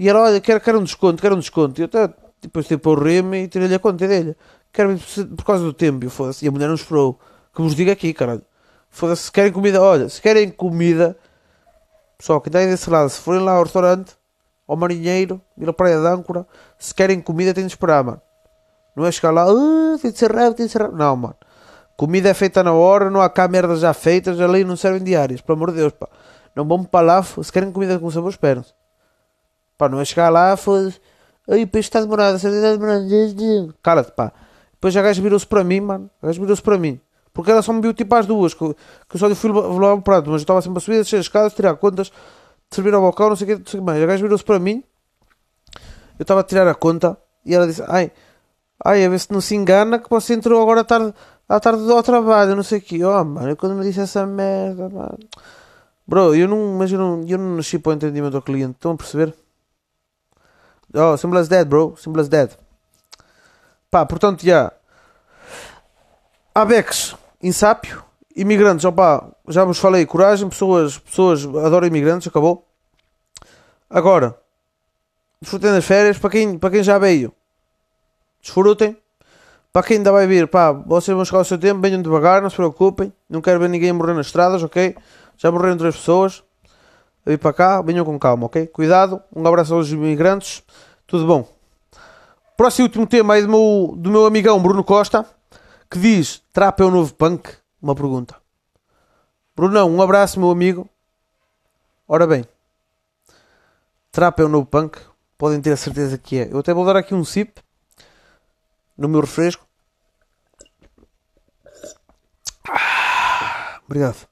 E 0.00 0.08
ela, 0.08 0.20
olha, 0.22 0.40
quero, 0.40 0.60
quero 0.60 0.78
um 0.78 0.84
desconto, 0.84 1.20
quero 1.20 1.34
um 1.34 1.40
desconto. 1.40 1.80
E 1.80 1.82
eu 1.82 1.86
até, 1.86 2.08
depois, 2.40 2.68
tipo, 2.68 2.90
o 2.90 2.94
reme 2.94 3.42
e 3.42 3.48
tirei-lhe 3.48 3.74
a 3.74 3.80
conta 3.80 4.06
dele. 4.06 4.36
Quero 4.72 4.92
ir 4.92 5.00
por- 5.34 5.44
causa 5.44 5.64
do 5.64 5.72
tempo. 5.72 6.04
Eu, 6.06 6.10
foda-se. 6.10 6.44
E 6.44 6.48
a 6.48 6.52
mulher 6.52 6.68
não 6.68 6.76
esperou. 6.76 7.18
Que 7.52 7.60
vos 7.60 7.74
diga 7.74 7.90
aqui, 7.90 8.14
caralho. 8.14 8.42
Foda-se, 8.88 9.24
se 9.24 9.32
querem 9.32 9.50
comida, 9.50 9.82
olha, 9.82 10.08
se 10.08 10.22
querem 10.22 10.50
comida. 10.50 11.16
Pessoal, 12.16 12.40
quem 12.40 12.48
está 12.48 12.60
desse 12.60 12.88
lado, 12.88 13.08
se 13.08 13.18
forem 13.20 13.40
lá 13.40 13.54
ao 13.54 13.64
restaurante, 13.64 14.12
ao 14.68 14.76
marinheiro, 14.76 15.40
Vila 15.56 15.72
Praia 15.72 15.98
de 15.98 16.06
Âncora, 16.06 16.46
se 16.78 16.94
querem 16.94 17.20
comida, 17.20 17.52
têm 17.52 17.66
de 17.66 17.72
esperar, 17.72 18.04
mano. 18.04 18.22
Não 18.94 19.04
é 19.04 19.10
chegar 19.10 19.32
lá, 19.32 19.46
ah, 19.48 19.98
tem 20.00 20.12
de 20.12 20.18
ser 20.18 20.30
rápido, 20.32 20.54
tem 20.54 20.66
de 20.66 20.72
ser 20.72 20.82
rápido. 20.82 20.96
Não, 20.96 21.16
mano. 21.16 21.36
Comida 21.96 22.28
é 22.28 22.34
feita 22.34 22.62
na 22.62 22.72
hora, 22.72 23.10
não 23.10 23.20
há 23.20 23.28
cá 23.28 23.48
merdas 23.48 23.80
já 23.80 23.92
feitas, 23.92 24.40
ali 24.40 24.62
não 24.62 24.76
servem 24.76 25.02
diárias, 25.02 25.40
pelo 25.40 25.56
amor 25.56 25.72
de 25.72 25.78
Deus, 25.78 25.92
pá. 25.92 26.08
Não 26.54 26.66
vão 26.66 26.84
para 26.84 27.04
lá, 27.04 27.22
se 27.22 27.52
querem 27.52 27.72
comida 27.72 27.98
com 27.98 28.08
sabor, 28.10 28.30
esperam 28.30 28.64
Pá, 29.78 29.88
não 29.88 30.00
é 30.00 30.04
chegar 30.04 30.28
lá, 30.28 30.56
foda-se. 30.56 31.00
O 31.46 31.66
peixe 31.66 31.88
está 31.88 32.00
demorado, 32.00 32.36
está 32.36 32.50
demorada. 32.50 33.06
Cala-te, 33.82 34.12
pá. 34.12 34.32
Depois 34.72 34.94
a 34.96 35.00
gajo 35.02 35.22
virou-se 35.22 35.46
para 35.46 35.64
mim, 35.64 35.80
mano. 35.80 36.10
A 36.20 36.26
gajo 36.26 36.40
virou-se 36.40 36.60
para 36.60 36.76
mim. 36.76 37.00
Porque 37.32 37.50
ela 37.50 37.62
só 37.62 37.72
me 37.72 37.80
viu 37.80 37.94
tipo 37.94 38.12
às 38.14 38.26
duas, 38.26 38.52
que, 38.52 38.62
eu- 38.62 38.76
só 39.14 39.28
lhe 39.28 39.34
fui 39.36 39.50
levar 39.52 39.92
o 39.94 40.02
prato, 40.02 40.26
mas 40.30 40.40
eu 40.40 40.44
estava 40.44 40.60
sempre 40.60 40.78
a 40.78 40.80
subir, 40.80 40.96
descer 40.98 41.16
as 41.20 41.26
escadas, 41.26 41.54
tirar 41.54 41.74
contas, 41.76 42.10
servir 42.68 42.92
ao 42.92 43.00
balcão, 43.00 43.28
não 43.28 43.36
sei 43.36 43.44
o 43.44 43.48
que, 43.50 43.54
não 43.62 43.66
sei 43.70 43.78
o 43.78 43.82
que 43.82 43.86
mais. 43.86 44.02
A 44.02 44.06
gajo 44.06 44.22
virou-se 44.22 44.42
para 44.44 44.58
mim, 44.58 44.82
eu 46.18 46.22
estava 46.22 46.40
a 46.40 46.42
tirar 46.42 46.66
a 46.66 46.74
conta, 46.74 47.16
e 47.46 47.54
ela 47.54 47.64
disse, 47.66 47.82
ai, 47.86 48.10
ai, 48.84 49.04
a 49.04 49.08
ver 49.08 49.20
se 49.20 49.30
não 49.32 49.40
se 49.40 49.54
engana 49.54 50.00
que 50.00 50.10
você 50.10 50.34
entrou 50.34 50.60
agora 50.60 50.80
à 50.80 50.84
tarde, 50.84 51.14
à 51.48 51.60
tarde 51.60 51.88
ao 51.90 52.02
trabalho, 52.02 52.56
não 52.56 52.64
sei 52.64 52.78
o 52.78 52.82
que. 52.82 53.04
Oh, 53.04 53.24
mano, 53.24 53.54
quando 53.56 53.76
me 53.76 53.84
disse 53.84 54.00
essa 54.00 54.26
merda, 54.26 54.88
mano. 54.88 55.18
Bro, 56.06 56.34
eu 56.34 56.48
não, 56.48 56.76
mas 56.76 56.90
eu 56.90 56.98
não, 56.98 57.22
eu 57.28 57.38
não 57.38 57.56
nasci 57.56 57.78
para 57.78 57.90
o 57.90 57.92
entendimento 57.94 58.34
ao 58.36 58.42
cliente, 58.42 58.72
estão 58.72 58.92
a 58.92 58.96
perceber? 58.96 59.32
Oh, 60.94 61.16
simple 61.16 61.38
as 61.38 61.48
bro, 61.64 61.94
simple 61.96 62.20
as 62.20 62.28
that. 62.28 62.56
Pá, 63.90 64.04
portanto, 64.06 64.44
já. 64.44 64.72
Abex, 66.54 67.14
insápio. 67.42 68.04
Imigrantes, 68.34 68.84
opá, 68.84 69.28
já 69.48 69.64
vos 69.64 69.78
falei, 69.78 70.06
coragem, 70.06 70.48
pessoas, 70.48 70.96
pessoas 70.96 71.44
adoram 71.44 71.88
imigrantes, 71.88 72.28
acabou. 72.28 72.64
Agora, 73.90 74.38
desfrutem 75.40 75.72
das 75.72 75.84
férias, 75.84 76.18
para 76.18 76.30
quem, 76.30 76.56
para 76.56 76.70
quem 76.70 76.82
já 76.82 76.98
veio, 76.98 77.32
desfrutem. 78.40 78.96
Para 79.72 79.86
quem 79.86 79.98
ainda 79.98 80.12
vai 80.12 80.26
vir, 80.26 80.48
pá, 80.48 80.72
vocês 80.72 81.14
vão 81.14 81.24
chegar 81.24 81.38
ao 81.38 81.44
seu 81.44 81.58
tempo, 81.58 81.80
venham 81.80 82.00
devagar, 82.00 82.40
não 82.40 82.48
se 82.48 82.56
preocupem. 82.56 83.12
Não 83.28 83.40
quero 83.40 83.60
ver 83.60 83.68
ninguém 83.68 83.92
morrer 83.92 84.14
nas 84.14 84.26
estradas, 84.26 84.62
ok? 84.62 84.96
Já 85.36 85.50
morreram 85.50 85.76
três 85.76 85.96
pessoas. 85.96 86.42
A 87.28 87.30
vir 87.30 87.38
para 87.38 87.52
cá, 87.52 87.82
venham 87.82 88.06
com 88.06 88.18
calma, 88.18 88.46
ok? 88.46 88.66
Cuidado, 88.68 89.22
um 89.36 89.46
abraço 89.46 89.74
aos 89.74 89.90
imigrantes, 89.90 90.62
tudo 91.06 91.26
bom. 91.26 91.46
Próximo 92.56 92.86
e 92.86 92.88
último 92.88 93.06
tema 93.06 93.34
aí 93.34 93.42
do 93.42 93.48
meu, 93.50 93.94
do 93.98 94.10
meu 94.10 94.24
amigão 94.24 94.58
Bruno 94.62 94.82
Costa, 94.82 95.26
que 95.90 95.98
diz: 95.98 96.42
Trap 96.54 96.80
é 96.80 96.84
o 96.86 96.90
novo 96.90 97.12
punk? 97.12 97.50
Uma 97.82 97.94
pergunta. 97.94 98.34
Brunão, 99.54 99.90
um 99.90 100.00
abraço, 100.00 100.40
meu 100.40 100.50
amigo. 100.50 100.88
Ora 102.08 102.26
bem, 102.26 102.46
trap 104.10 104.40
é 104.40 104.44
o 104.44 104.48
novo 104.48 104.64
punk, 104.64 104.98
podem 105.36 105.60
ter 105.60 105.72
a 105.72 105.76
certeza 105.76 106.16
que 106.16 106.38
é. 106.38 106.48
Eu 106.50 106.60
até 106.60 106.72
vou 106.72 106.86
dar 106.86 106.96
aqui 106.96 107.14
um 107.14 107.26
sip 107.26 107.60
no 108.96 109.06
meu 109.06 109.20
refresco. 109.20 109.66
Ah, 112.66 113.82
obrigado. 113.84 114.26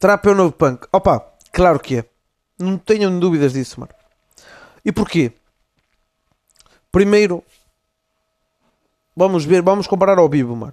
Trap 0.00 0.28
é 0.28 0.30
o 0.30 0.34
novo 0.34 0.52
punk. 0.52 0.88
Opa, 0.90 1.20
claro 1.52 1.78
que 1.78 1.98
é. 1.98 2.04
Não 2.58 2.78
tenham 2.78 3.20
dúvidas 3.20 3.52
disso, 3.52 3.78
mano. 3.78 3.92
E 4.82 4.90
porquê? 4.90 5.30
Primeiro, 6.90 7.44
vamos 9.14 9.44
ver, 9.44 9.60
vamos 9.60 9.86
comparar 9.86 10.18
ao 10.18 10.26
vivo, 10.26 10.56
mano. 10.56 10.72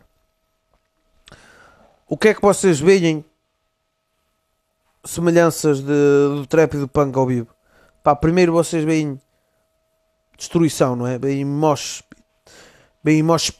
O 2.08 2.18
que 2.18 2.30
é 2.30 2.34
que 2.34 2.42
vocês 2.42 2.80
veem 2.80 3.24
semelhanças 5.04 5.82
de, 5.82 5.86
do 5.88 6.48
trap 6.48 6.76
e 6.76 6.78
do 6.78 6.88
punk 6.88 7.18
ao 7.18 7.28
vivo? 7.28 7.54
Pá, 8.02 8.16
primeiro 8.16 8.54
vocês 8.54 8.86
veem 8.86 9.20
destruição, 10.38 10.96
não 10.96 11.06
é? 11.06 11.20
Bem 11.20 11.44
mosh. 11.44 12.02
Bem 13.04 13.22
mosh. 13.22 13.52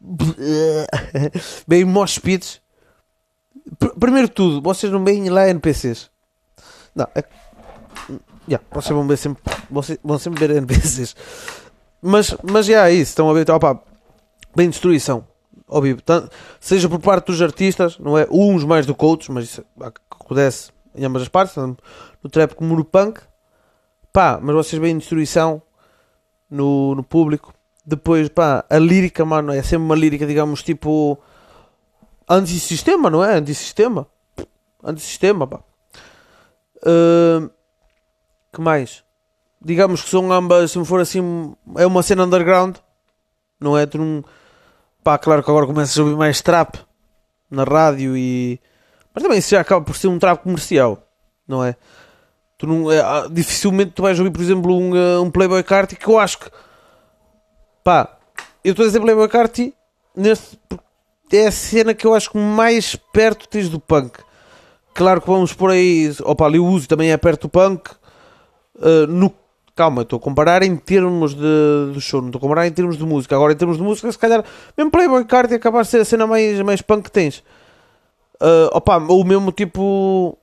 Bem 1.68 1.84
mosh 1.84 2.18
pits. 2.18 2.64
Primeiro 3.98 4.28
de 4.28 4.34
tudo, 4.34 4.62
vocês 4.62 4.92
não 4.92 5.04
veem 5.04 5.28
lá 5.28 5.48
NPCs. 5.48 6.10
Não, 6.94 7.06
é. 7.14 7.24
Yeah, 8.48 8.64
vocês 8.70 8.94
vão 8.94 9.06
ver 9.06 9.16
sempre. 9.16 9.42
Vocês 9.68 9.98
vão 10.02 10.18
sempre 10.18 10.46
ver 10.46 10.54
NPCs. 10.56 11.16
Mas, 12.00 12.36
mas 12.42 12.66
já 12.66 12.88
é 12.88 12.92
isso. 12.92 13.10
Estão 13.10 13.28
a 13.28 13.34
ver. 13.34 13.50
Opa, 13.50 13.82
bem 14.54 14.70
destruição. 14.70 15.26
Ao. 15.68 15.82
Tanto, 16.04 16.30
seja 16.60 16.88
por 16.88 17.00
parte 17.00 17.26
dos 17.26 17.42
artistas, 17.42 17.98
não 17.98 18.16
é? 18.16 18.26
Uns 18.30 18.64
mais 18.64 18.86
do 18.86 18.94
que 18.94 19.04
outros, 19.04 19.28
mas 19.28 19.44
isso 19.44 19.64
acontece 19.80 20.70
em 20.94 21.04
ambas 21.04 21.22
as 21.22 21.28
partes. 21.28 21.56
No 21.56 22.30
trap 22.30 22.54
como 22.54 22.76
no 22.76 22.84
punk. 22.84 23.20
Pá, 24.12 24.38
mas 24.40 24.54
vocês 24.54 24.80
veem 24.80 24.96
destruição 24.96 25.60
no, 26.48 26.94
no 26.94 27.02
público. 27.02 27.52
Depois, 27.84 28.28
pá, 28.28 28.64
a 28.70 28.78
lírica, 28.78 29.24
mano, 29.24 29.52
é 29.52 29.62
sempre 29.62 29.84
uma 29.84 29.94
lírica, 29.96 30.26
digamos, 30.26 30.62
tipo. 30.62 31.18
Antissistema, 32.28 33.08
não 33.08 33.24
é? 33.24 33.36
Antissistema. 33.36 34.06
Antissistema, 34.82 35.46
pá. 35.46 35.60
Uh, 36.78 37.50
que 38.52 38.60
mais? 38.60 39.04
Digamos 39.60 40.02
que 40.02 40.10
são 40.10 40.32
ambas, 40.32 40.72
se 40.72 40.84
for 40.84 41.00
assim, 41.00 41.54
é 41.76 41.86
uma 41.86 42.02
cena 42.02 42.24
underground, 42.24 42.76
não 43.60 43.76
é? 43.76 43.86
Tu 43.86 43.98
não. 43.98 44.24
Pá, 45.02 45.18
claro 45.18 45.42
que 45.42 45.50
agora 45.50 45.66
começas 45.66 45.98
a 45.98 46.02
ouvir 46.02 46.16
mais 46.16 46.40
trap 46.40 46.76
na 47.50 47.64
rádio 47.64 48.16
e. 48.16 48.60
Mas 49.14 49.22
também 49.22 49.38
isso 49.38 49.50
já 49.50 49.60
acaba 49.60 49.84
por 49.84 49.96
ser 49.96 50.08
um 50.08 50.18
trap 50.18 50.42
comercial, 50.42 51.02
não 51.48 51.64
é? 51.64 51.76
Tu 52.58 52.66
não, 52.66 52.90
é, 52.90 53.00
ah, 53.00 53.28
dificilmente 53.30 53.92
tu 53.92 54.02
vais 54.02 54.18
ouvir, 54.18 54.30
por 54.30 54.40
exemplo, 54.40 54.76
um, 54.76 54.96
eh, 54.96 55.18
um 55.18 55.30
Playboy 55.30 55.62
Carti 55.62 55.94
que 55.94 56.08
eu 56.08 56.18
acho 56.18 56.38
que 56.38 56.50
pá, 57.84 58.18
eu 58.64 58.70
estou 58.70 58.84
a 58.84 58.86
dizer 58.86 59.00
Playboy 59.00 59.28
Carti 59.28 59.74
neste, 60.14 60.58
é 61.32 61.46
a 61.46 61.52
cena 61.52 61.94
que 61.94 62.06
eu 62.06 62.14
acho 62.14 62.30
que 62.30 62.38
mais 62.38 62.96
perto 63.12 63.48
tens 63.48 63.68
do 63.68 63.80
punk. 63.80 64.18
Claro 64.94 65.20
que 65.20 65.26
vamos 65.26 65.52
por 65.52 65.70
aí, 65.70 66.10
opa, 66.22 66.46
ali 66.46 66.58
o 66.58 66.64
uso 66.64 66.88
também 66.88 67.10
é 67.10 67.16
perto 67.16 67.42
do 67.42 67.48
punk. 67.48 67.90
Uh, 68.76 69.06
no, 69.08 69.32
calma, 69.74 70.02
estou 70.02 70.18
a 70.18 70.20
comparar 70.20 70.62
em 70.62 70.76
termos 70.76 71.34
de, 71.34 71.92
de 71.92 72.00
show, 72.00 72.20
não 72.20 72.28
estou 72.28 72.38
a 72.38 72.42
comparar 72.42 72.66
em 72.66 72.72
termos 72.72 72.96
de 72.96 73.04
música. 73.04 73.34
Agora, 73.34 73.52
em 73.52 73.56
termos 73.56 73.76
de 73.76 73.82
música, 73.82 74.10
se 74.10 74.18
calhar, 74.18 74.44
mesmo 74.76 74.90
Playboy 74.90 75.24
Carti 75.24 75.54
acaba 75.54 75.82
de 75.82 75.88
ser 75.88 76.00
a 76.00 76.04
cena 76.04 76.26
mais, 76.26 76.60
mais 76.62 76.80
punk 76.80 77.04
que 77.04 77.10
tens. 77.10 77.38
Uh, 78.40 78.68
opa, 78.72 78.98
o 78.98 79.24
mesmo 79.24 79.50
tipo 79.50 80.38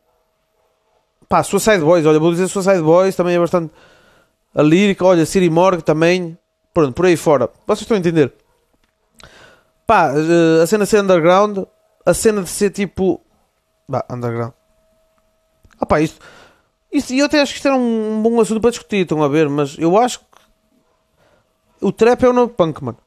Pá, 1.34 1.42
Suicide 1.42 1.80
Boys, 1.80 2.06
olha, 2.06 2.20
vou 2.20 2.32
dizer 2.32 2.48
Suicide 2.48 2.84
Boys, 2.84 3.16
também 3.16 3.36
é 3.36 3.40
bastante. 3.40 3.72
A 4.54 4.62
lírica, 4.62 5.04
olha, 5.04 5.26
Siri 5.26 5.50
Morgue 5.50 5.82
também. 5.82 6.38
Pronto, 6.72 6.94
por 6.94 7.08
aí 7.08 7.18
fora. 7.18 7.50
Vocês 7.66 7.82
estão 7.82 7.98
a 7.98 8.00
entender? 8.00 8.32
Pá, 9.86 10.12
eh, 10.16 10.64
a 10.64 10.68
cena 10.68 10.86
de 10.86 10.90
ser 10.90 11.02
underground, 11.02 11.66
a 12.06 12.14
cena 12.14 12.42
de 12.42 12.50
ser 12.50 12.70
tipo. 12.72 13.22
Bah, 13.88 14.06
underground. 14.10 14.54
Ah 15.80 15.86
pá, 15.86 16.02
isto. 16.02 16.20
Isto, 16.92 17.14
eu 17.14 17.26
até 17.26 17.42
acho 17.42 17.54
que 17.54 17.58
isto 17.58 17.68
era 17.68 17.76
um 17.76 18.22
bom 18.22 18.40
assunto 18.40 18.62
para 18.62 18.70
discutir, 18.70 18.98
estão 18.98 19.24
a 19.24 19.28
ver, 19.28 19.50
mas 19.50 19.78
eu 19.78 19.98
acho 19.98 20.20
que. 20.20 20.26
O 21.82 21.92
trap 21.92 22.24
é 22.24 22.30
o 22.30 22.34
novo 22.34 22.54
punk, 22.54 22.82
mano. 22.84 22.98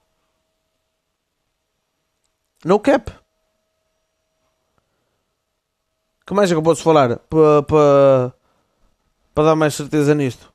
No 2.65 2.81
cap. 2.81 3.11
que 6.27 6.35
mais 6.35 6.51
é 6.51 6.55
que 6.55 6.59
eu 6.59 6.63
posso 6.63 6.83
falar 6.83 7.17
para 7.17 7.63
pa, 7.63 8.35
pa 9.33 9.43
dar 9.45 9.55
mais 9.55 9.75
certeza 9.75 10.15
nisto? 10.15 10.53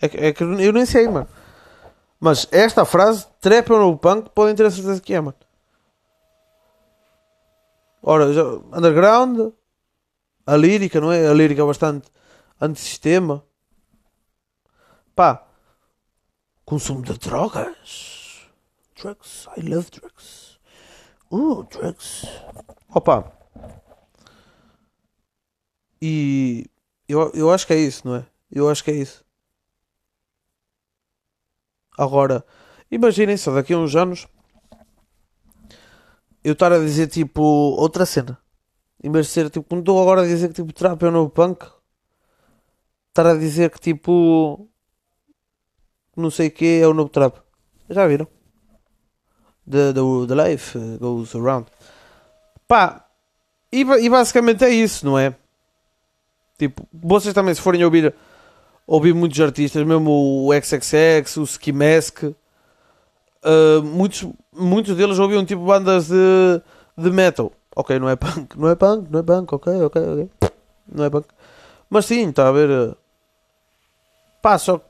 É 0.00 0.08
que, 0.08 0.16
é 0.16 0.32
que 0.32 0.42
eu 0.42 0.72
nem 0.72 0.86
sei, 0.86 1.06
mano. 1.06 1.28
Mas 2.20 2.46
esta 2.52 2.84
frase, 2.84 3.26
trap 3.40 3.72
ou 3.72 3.80
no 3.80 3.98
punk, 3.98 4.28
podem 4.34 4.54
ter 4.54 4.66
a 4.66 4.70
certeza 4.70 5.00
que 5.00 5.14
é, 5.14 5.20
mano. 5.20 5.36
Ora, 8.02 8.26
underground, 8.76 9.52
a 10.46 10.56
lírica, 10.56 11.00
não 11.00 11.10
é? 11.10 11.26
A 11.26 11.32
lírica 11.32 11.62
é 11.62 11.64
bastante 11.64 12.10
antissistema. 12.60 13.42
Pá, 15.14 15.46
consumo 16.64 17.02
de 17.02 17.18
drogas. 17.18 18.48
Drugs, 19.00 19.48
I 19.56 19.62
love 19.62 19.90
drugs. 19.90 20.58
Uh, 21.30 21.62
drugs. 21.64 22.26
Opa. 22.94 23.32
E 26.02 26.66
eu, 27.08 27.30
eu 27.32 27.50
acho 27.50 27.66
que 27.66 27.72
é 27.72 27.78
isso, 27.78 28.06
não 28.06 28.16
é? 28.16 28.26
Eu 28.50 28.68
acho 28.68 28.84
que 28.84 28.90
é 28.90 28.94
isso. 28.94 29.24
Agora, 32.00 32.44
imaginem 32.90 33.36
só 33.36 33.52
daqui 33.54 33.74
a 33.74 33.78
uns 33.78 33.94
anos 33.94 34.26
eu 36.42 36.54
estar 36.54 36.72
a 36.72 36.78
dizer 36.78 37.08
tipo 37.08 37.42
outra 37.42 38.06
cena. 38.06 38.38
Em 39.02 39.10
vez 39.10 39.26
de 39.26 39.32
ser 39.32 39.50
tipo, 39.50 39.74
não 39.74 39.80
estou 39.80 40.00
agora 40.00 40.22
a 40.22 40.26
dizer 40.26 40.48
que 40.48 40.54
tipo 40.54 40.72
trap 40.72 41.02
é 41.02 41.08
o 41.08 41.10
novo 41.10 41.30
punk, 41.30 41.66
estar 43.08 43.26
a 43.26 43.34
dizer 43.34 43.70
que 43.70 43.80
tipo 43.80 44.68
não 46.16 46.30
sei 46.30 46.48
o 46.48 46.50
que 46.50 46.80
é 46.80 46.86
o 46.86 46.94
novo 46.94 47.10
trap. 47.10 47.38
Já 47.88 48.06
viram? 48.06 48.26
the, 49.70 49.92
the, 49.92 50.26
the 50.26 50.34
life 50.34 50.76
goes 50.98 51.34
around. 51.34 51.66
Pá, 52.66 53.04
e, 53.72 53.80
e 53.82 54.08
basicamente 54.08 54.64
é 54.64 54.70
isso, 54.70 55.06
não 55.06 55.18
é? 55.18 55.34
Tipo, 56.58 56.86
vocês 56.92 57.32
também, 57.32 57.54
se 57.54 57.60
forem 57.60 57.84
ouvir, 57.84 58.14
ouvir 58.90 59.14
muitos 59.14 59.40
artistas, 59.40 59.86
mesmo 59.86 60.10
o 60.10 60.50
XXX, 60.52 61.36
o 61.36 61.44
Ski 61.44 61.70
Mask, 61.70 62.24
uh, 62.24 62.34
muitos, 63.84 64.26
muitos 64.52 64.96
deles 64.96 65.16
ouviam 65.20 65.44
tipo 65.44 65.64
bandas 65.64 66.08
de, 66.08 66.60
de 66.98 67.08
metal. 67.08 67.52
Ok, 67.76 67.96
não 68.00 68.08
é 68.08 68.16
punk, 68.16 68.58
não 68.58 68.68
é 68.68 68.74
punk, 68.74 69.08
não 69.08 69.20
é 69.20 69.22
punk, 69.22 69.54
ok, 69.54 69.82
ok, 69.82 70.02
ok. 70.02 70.30
Não 70.92 71.04
é 71.04 71.10
punk. 71.10 71.28
Mas 71.88 72.04
sim, 72.06 72.30
está 72.30 72.48
a 72.48 72.52
ver. 72.52 72.68
Uh, 72.68 72.96
pá, 74.42 74.58
só 74.58 74.80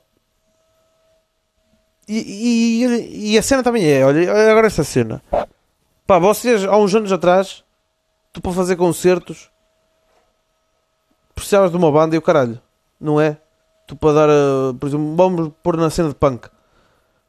e, 2.09 2.83
e, 2.83 3.33
e, 3.35 3.39
a 3.39 3.43
cena 3.43 3.63
também 3.63 3.87
é, 3.87 4.05
olha, 4.05 4.51
agora 4.51 4.67
essa 4.67 4.83
cena. 4.83 5.23
Pá, 6.07 6.19
vocês 6.19 6.65
há 6.65 6.77
uns 6.77 6.95
anos 6.95 7.13
atrás, 7.13 7.63
tu 8.33 8.41
para 8.41 8.53
fazer 8.53 8.77
concertos 8.77 9.51
precisavas 11.35 11.71
de 11.71 11.77
uma 11.77 11.93
banda 11.93 12.17
e 12.17 12.19
o 12.19 12.23
caralho, 12.23 12.61
não 12.99 13.21
é? 13.21 13.37
Tu 13.91 13.97
para 13.97 14.13
dar, 14.13 14.31
a, 14.31 14.73
por 14.79 14.87
exemplo, 14.87 15.17
vamos 15.17 15.51
pôr 15.65 15.77
na 15.77 15.91
cena 15.91 16.11
de 16.11 16.15
punk. 16.15 16.47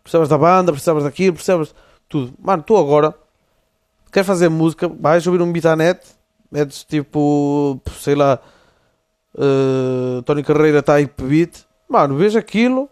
Precisavas 0.04 0.30
da 0.30 0.38
banda, 0.38 0.72
precisavas 0.72 1.04
daquilo, 1.04 1.34
precisavas 1.34 1.74
tudo. 2.08 2.36
Mano, 2.40 2.62
tu 2.62 2.78
agora 2.78 3.16
quer 4.12 4.24
fazer 4.24 4.48
música, 4.48 4.88
vais 4.88 5.26
ouvir 5.26 5.42
um 5.42 5.52
beat 5.52 5.66
à 5.66 5.76
net, 5.76 6.06
metes 6.52 6.84
tipo, 6.84 7.82
sei 8.00 8.14
lá, 8.14 8.40
uh, 9.34 10.22
Tony 10.22 10.44
Carreira 10.44 10.84
type 10.84 11.24
beat, 11.24 11.66
mano, 11.90 12.16
veja 12.16 12.38
aquilo 12.38 12.88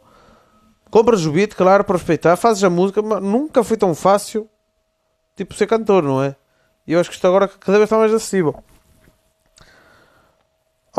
Compras 0.90 1.24
o 1.28 1.32
beat, 1.32 1.54
claro, 1.54 1.84
para 1.84 1.98
respeitar, 1.98 2.36
fazes 2.36 2.64
a 2.64 2.70
música, 2.70 3.00
mas 3.04 3.22
nunca 3.22 3.64
foi 3.64 3.78
tão 3.78 3.94
fácil 3.94 4.50
tipo 5.36 5.54
ser 5.54 5.68
cantor, 5.68 6.02
não 6.02 6.24
é? 6.24 6.36
E 6.88 6.94
eu 6.94 7.00
acho 7.00 7.12
que 7.12 7.16
isto 7.16 7.28
agora 7.28 7.48
cada 7.48 7.78
vez 7.78 7.84
está 7.84 8.00
mais 8.00 8.12
acessível. 8.12 8.64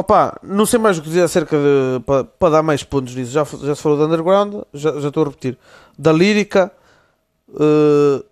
Opa, 0.00 0.38
não 0.42 0.64
sei 0.64 0.78
mais 0.78 0.98
o 0.98 1.02
que 1.02 1.08
dizer 1.08 1.22
acerca 1.22 1.56
de. 1.56 2.00
para, 2.04 2.24
para 2.24 2.50
dar 2.50 2.62
mais 2.62 2.82
pontos 2.82 3.14
nisso. 3.14 3.32
Já, 3.32 3.44
já 3.44 3.74
se 3.74 3.82
falou 3.82 3.98
do 3.98 4.04
underground, 4.04 4.62
já, 4.72 4.98
já 4.98 5.08
estou 5.08 5.24
a 5.24 5.26
repetir. 5.26 5.58
Da 5.98 6.12
lírica, 6.12 6.72
uh, 7.48 8.24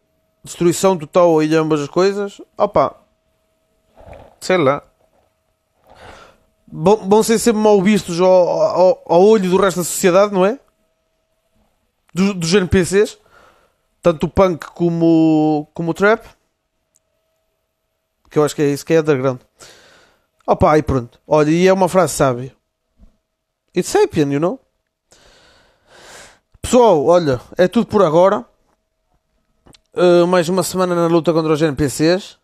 destruição 0.43 0.97
total 0.97 1.43
e 1.43 1.55
ambas 1.55 1.81
as 1.81 1.89
coisas. 1.89 2.41
Opa, 2.57 2.97
sei 4.41 4.57
lá. 4.57 4.83
Vão, 6.71 7.09
vão 7.09 7.23
ser 7.23 7.39
sempre 7.39 7.63
mal 7.63 7.81
vistos 7.83 8.21
ao, 8.21 8.29
ao, 8.29 9.03
ao 9.07 9.23
olho 9.23 9.49
do 9.49 9.57
resto 9.57 9.79
da 9.79 9.85
sociedade, 9.85 10.33
não 10.33 10.45
é? 10.45 10.59
dos, 12.19 12.35
dos 12.35 12.55
NPCs, 12.55 13.19
tanto 14.03 14.27
o 14.27 14.29
punk 14.29 14.67
como, 14.73 15.69
como 15.75 15.91
o 15.91 15.95
trap. 15.95 16.25
Porque 18.23 18.39
eu 18.39 18.45
acho 18.45 18.55
que 18.55 18.63
é 18.63 18.71
isso 18.71 18.85
que 18.85 18.95
é 18.95 19.01
underground. 19.01 19.41
Opa, 20.51 20.79
e 20.79 20.83
pronto. 20.83 21.21
Olha, 21.27 21.51
e 21.51 21.69
é 21.69 21.73
uma 21.75 21.91
frase 21.91 22.15
sábia. 22.15 22.57
It's 23.77 23.91
sapien, 23.91 24.33
you 24.33 24.41
know? 24.41 24.59
Pessoal, 26.63 27.05
olha, 27.05 27.39
é 27.59 27.69
tudo 27.69 27.87
por 27.87 28.03
agora. 28.03 28.47
Uh, 29.95 30.27
mais 30.27 30.49
uma 30.49 30.63
semana 30.63 30.95
na 30.95 31.07
luta 31.07 31.35
contra 31.35 31.53
os 31.53 31.61
NPCs. 31.61 32.39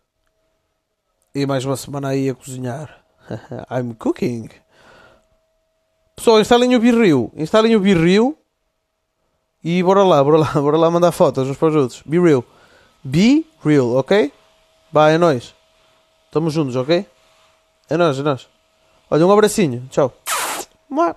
E 1.33 1.47
mais 1.47 1.65
uma 1.65 1.75
semana 1.75 2.09
aí 2.09 2.29
a 2.29 2.35
cozinhar. 2.35 2.95
I'm 3.73 3.95
cooking. 3.95 4.49
Pessoal, 6.15 6.39
instalem 6.39 6.75
o 6.75 6.79
Birril. 6.79 7.31
Instalem 7.35 7.75
o 7.75 7.79
Birril. 7.79 8.37
E 9.63 9.81
bora 9.81 10.03
lá, 10.03 10.23
bora 10.23 10.37
lá, 10.37 10.53
bora 10.61 10.77
lá 10.77 10.91
mandar 10.91 11.11
fotos 11.11 11.49
uns 11.49 11.57
para 11.57 11.69
os 11.69 11.75
outros. 11.75 12.03
Be 12.05 12.19
real. 12.19 12.45
Be 13.03 13.47
real, 13.63 13.95
ok? 13.95 14.31
Vai, 14.91 15.15
é 15.15 15.17
nóis. 15.17 15.55
Tamo 16.29 16.51
juntos, 16.51 16.75
ok? 16.75 17.14
É 17.89 17.97
nóis, 17.97 18.17
é 18.17 18.23
nóis. 18.23 18.47
Olha, 19.11 19.27
um 19.27 19.31
abracinho. 19.31 19.87
Tchau. 19.91 20.11
Mua. 20.89 21.13